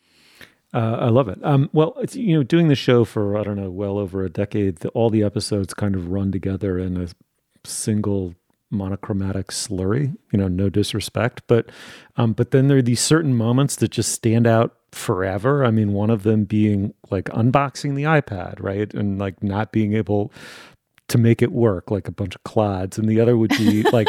[0.74, 1.38] Uh, I love it.
[1.44, 4.28] Um, well, it's you know doing the show for I don't know well over a
[4.28, 4.78] decade.
[4.78, 7.07] The, all the episodes kind of run together in a
[7.67, 8.35] single
[8.71, 10.17] monochromatic slurry.
[10.33, 11.71] You know, no disrespect, but
[12.17, 15.64] um, but then there are these certain moments that just stand out forever.
[15.64, 19.95] I mean, one of them being like unboxing the iPad, right, and like not being
[19.95, 20.33] able
[21.09, 24.09] to make it work, like a bunch of clods, and the other would be like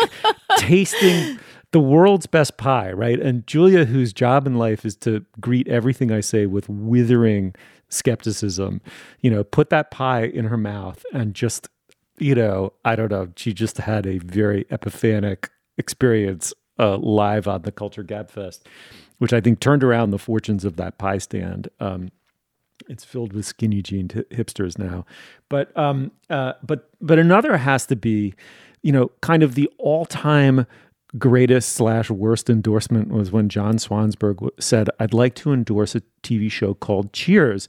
[0.58, 1.40] tasting
[1.72, 3.20] the world's best pie, right?
[3.20, 7.54] And Julia, whose job in life is to greet everything I say with withering
[7.90, 8.82] skepticism,
[9.22, 11.70] you know, put that pie in her mouth and just,
[12.18, 17.64] you know, I don't know, she just had a very epiphanic experience uh, live on
[17.64, 18.62] the Culture Gabfest,
[19.18, 21.70] which I think turned around the fortunes of that pie stand.
[21.80, 22.10] Um,
[22.90, 25.06] it's filled with skinny jean t- hipsters now,
[25.50, 28.34] but um, uh, but but another has to be,
[28.82, 30.66] you know, kind of the all-time
[31.18, 36.52] greatest slash worst endorsement was when John Swansburg said, "I'd like to endorse a TV
[36.52, 37.68] show called Cheers,"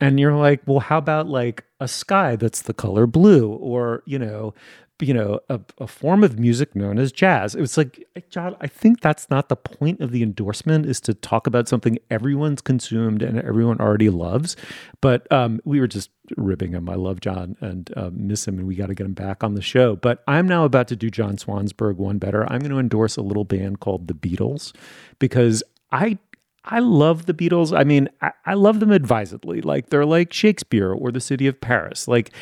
[0.00, 4.18] and you're like, "Well, how about like a sky that's the color blue, or you
[4.18, 4.54] know,
[5.00, 7.54] you know, a, a form of music known as jazz.
[7.54, 11.12] It was like, John, I think that's not the point of the endorsement is to
[11.12, 14.56] talk about something everyone's consumed and everyone already loves.
[15.02, 16.88] But um, we were just ribbing him.
[16.88, 19.54] I love John and uh, miss him, and we got to get him back on
[19.54, 19.96] the show.
[19.96, 22.50] But I'm now about to do John Swansburg one better.
[22.50, 24.74] I'm going to endorse a little band called the Beatles
[25.18, 26.18] because I
[26.66, 27.76] I love the Beatles.
[27.76, 29.60] I mean, I, I, love them advisedly.
[29.60, 32.08] Like they're like Shakespeare or the city of Paris.
[32.08, 32.32] Like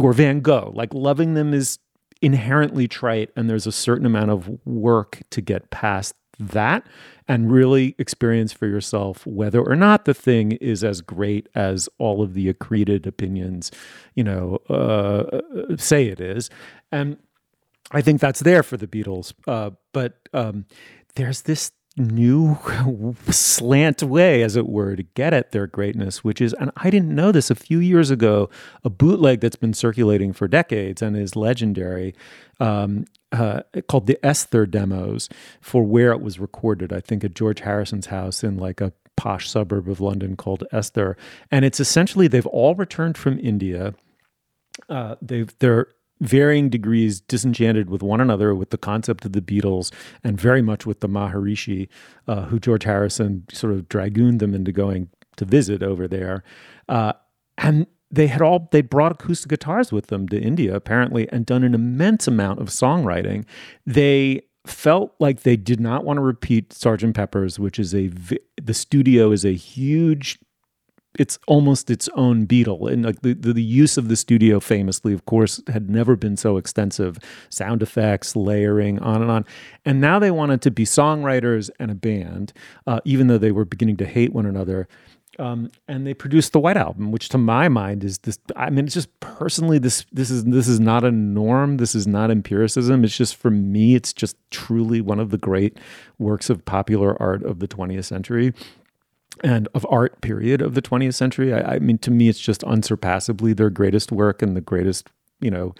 [0.00, 0.72] or Van Gogh.
[0.74, 1.78] Like loving them is
[2.20, 6.86] inherently trite, and there's a certain amount of work to get past that
[7.28, 12.22] and really experience for yourself whether or not the thing is as great as all
[12.22, 13.70] of the accreted opinions,
[14.14, 15.40] you know, uh,
[15.76, 16.50] say it is.
[16.90, 17.18] And
[17.92, 19.32] I think that's there for the Beatles.
[19.46, 20.66] Uh, but um,
[21.14, 22.58] there's this new
[23.30, 27.14] slant way, as it were, to get at their greatness, which is, and I didn't
[27.14, 28.50] know this a few years ago,
[28.82, 32.14] a bootleg that's been circulating for decades and is legendary.
[32.60, 35.28] Um, uh, called the Esher demos
[35.60, 36.92] for where it was recorded.
[36.92, 41.16] I think at George Harrison's house in like a posh suburb of London called Esher,
[41.50, 43.94] and it's essentially they've all returned from India.
[44.88, 45.88] Uh, they've they're
[46.20, 49.92] varying degrees disenchanted with one another with the concept of the Beatles
[50.22, 51.88] and very much with the Maharishi,
[52.28, 56.44] uh, who George Harrison sort of dragooned them into going to visit over there.
[56.88, 57.12] Uh,
[57.58, 61.64] and they had all they brought acoustic guitars with them to India apparently and done
[61.64, 63.44] an immense amount of songwriting.
[63.84, 68.10] They felt like they did not want to repeat Sergeant Pepper's, which is a
[68.62, 70.38] the studio is a huge
[71.18, 75.12] it's almost its own Beatle and like the, the, the use of the studio famously
[75.12, 79.44] of course had never been so extensive sound effects layering on and on
[79.84, 82.52] and now they wanted to be songwriters and a band
[82.86, 84.88] uh, even though they were beginning to hate one another
[85.38, 88.38] um, and they produced the White Album, which to my mind is this.
[88.54, 90.06] I mean, it's just personally this.
[90.12, 91.78] This is this is not a norm.
[91.78, 93.04] This is not empiricism.
[93.04, 93.96] It's just for me.
[93.96, 95.78] It's just truly one of the great
[96.18, 98.52] works of popular art of the 20th century
[99.42, 101.52] and of art period of the 20th century.
[101.52, 105.08] I, I, mean, to me, it's just unsurpassably their greatest work and the greatest,
[105.40, 105.74] you know,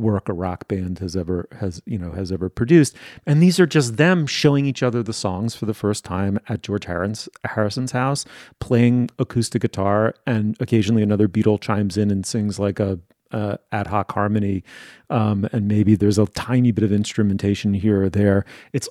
[0.00, 2.96] work a rock band has ever has you know has ever produced.
[3.26, 6.62] And these are just them showing each other the songs for the first time at
[6.62, 8.24] George Harrison's, Harrison's house,
[8.58, 12.98] playing acoustic guitar, and occasionally another Beatle chimes in and sings like a
[13.32, 14.64] uh, ad hoc harmony,
[15.08, 18.44] um, and maybe there's a tiny bit of instrumentation here or there.
[18.72, 18.88] It's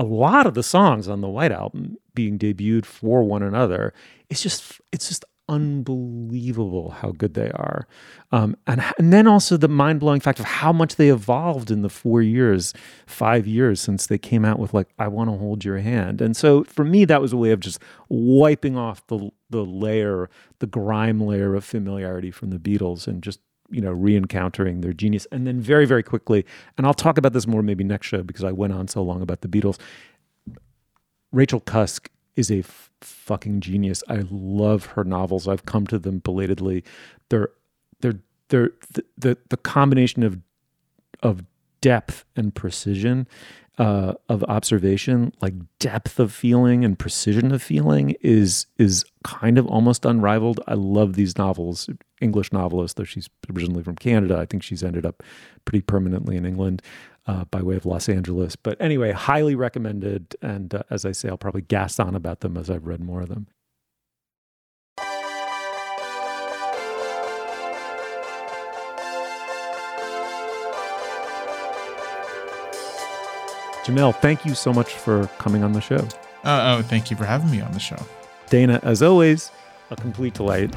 [0.00, 3.92] a lot of the songs on the White Album being debuted for one another.
[4.30, 7.86] It's just it's just unbelievable how good they are,
[8.32, 11.82] um, and and then also the mind blowing fact of how much they evolved in
[11.82, 12.72] the four years,
[13.06, 16.22] five years since they came out with like I want to hold your hand.
[16.22, 17.78] And so for me, that was a way of just
[18.08, 20.30] wiping off the the layer,
[20.60, 23.40] the grime layer of familiarity from the Beatles, and just
[23.70, 25.26] you know, re-encountering their genius.
[25.32, 26.44] And then very, very quickly,
[26.76, 29.22] and I'll talk about this more maybe next show because I went on so long
[29.22, 29.78] about the Beatles.
[31.32, 34.02] Rachel Cusk is a f- fucking genius.
[34.08, 35.46] I love her novels.
[35.46, 36.84] I've come to them belatedly.
[37.28, 37.50] They're
[38.00, 40.38] they're they're the the, the combination of
[41.22, 41.44] of
[41.80, 43.26] depth and precision
[43.80, 49.66] uh, of observation, like depth of feeling and precision of feeling, is is kind of
[49.66, 50.60] almost unrivaled.
[50.66, 51.88] I love these novels.
[52.20, 54.38] English novelist, though she's originally from Canada.
[54.38, 55.22] I think she's ended up
[55.64, 56.82] pretty permanently in England
[57.26, 58.56] uh, by way of Los Angeles.
[58.56, 60.36] But anyway, highly recommended.
[60.42, 63.22] And uh, as I say, I'll probably gas on about them as I've read more
[63.22, 63.46] of them.
[73.84, 76.06] Jamelle, thank you so much for coming on the show.
[76.44, 77.96] Uh, oh, thank you for having me on the show.
[78.48, 79.50] Dana, as always,
[79.90, 80.74] a complete delight.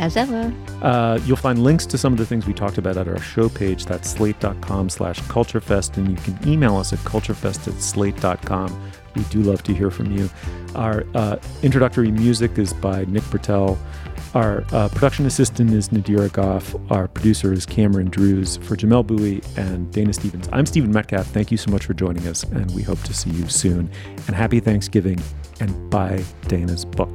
[0.00, 0.50] As ever.
[0.80, 3.50] Uh, you'll find links to some of the things we talked about at our show
[3.50, 3.84] page.
[3.84, 5.98] That's slate.com slash culturefest.
[5.98, 8.90] And you can email us at culturefest at slate.com.
[9.14, 10.30] We do love to hear from you.
[10.74, 13.76] Our uh, introductory music is by Nick Bertke.
[14.32, 16.74] Our uh, production assistant is Nadira Goff.
[16.90, 18.56] Our producer is Cameron Drews.
[18.56, 21.26] For Jamelle Bouie and Dana Stevens, I'm Stephen Metcalf.
[21.26, 23.90] Thank you so much for joining us, and we hope to see you soon.
[24.28, 25.20] And happy Thanksgiving,
[25.60, 27.14] and buy Dana's book.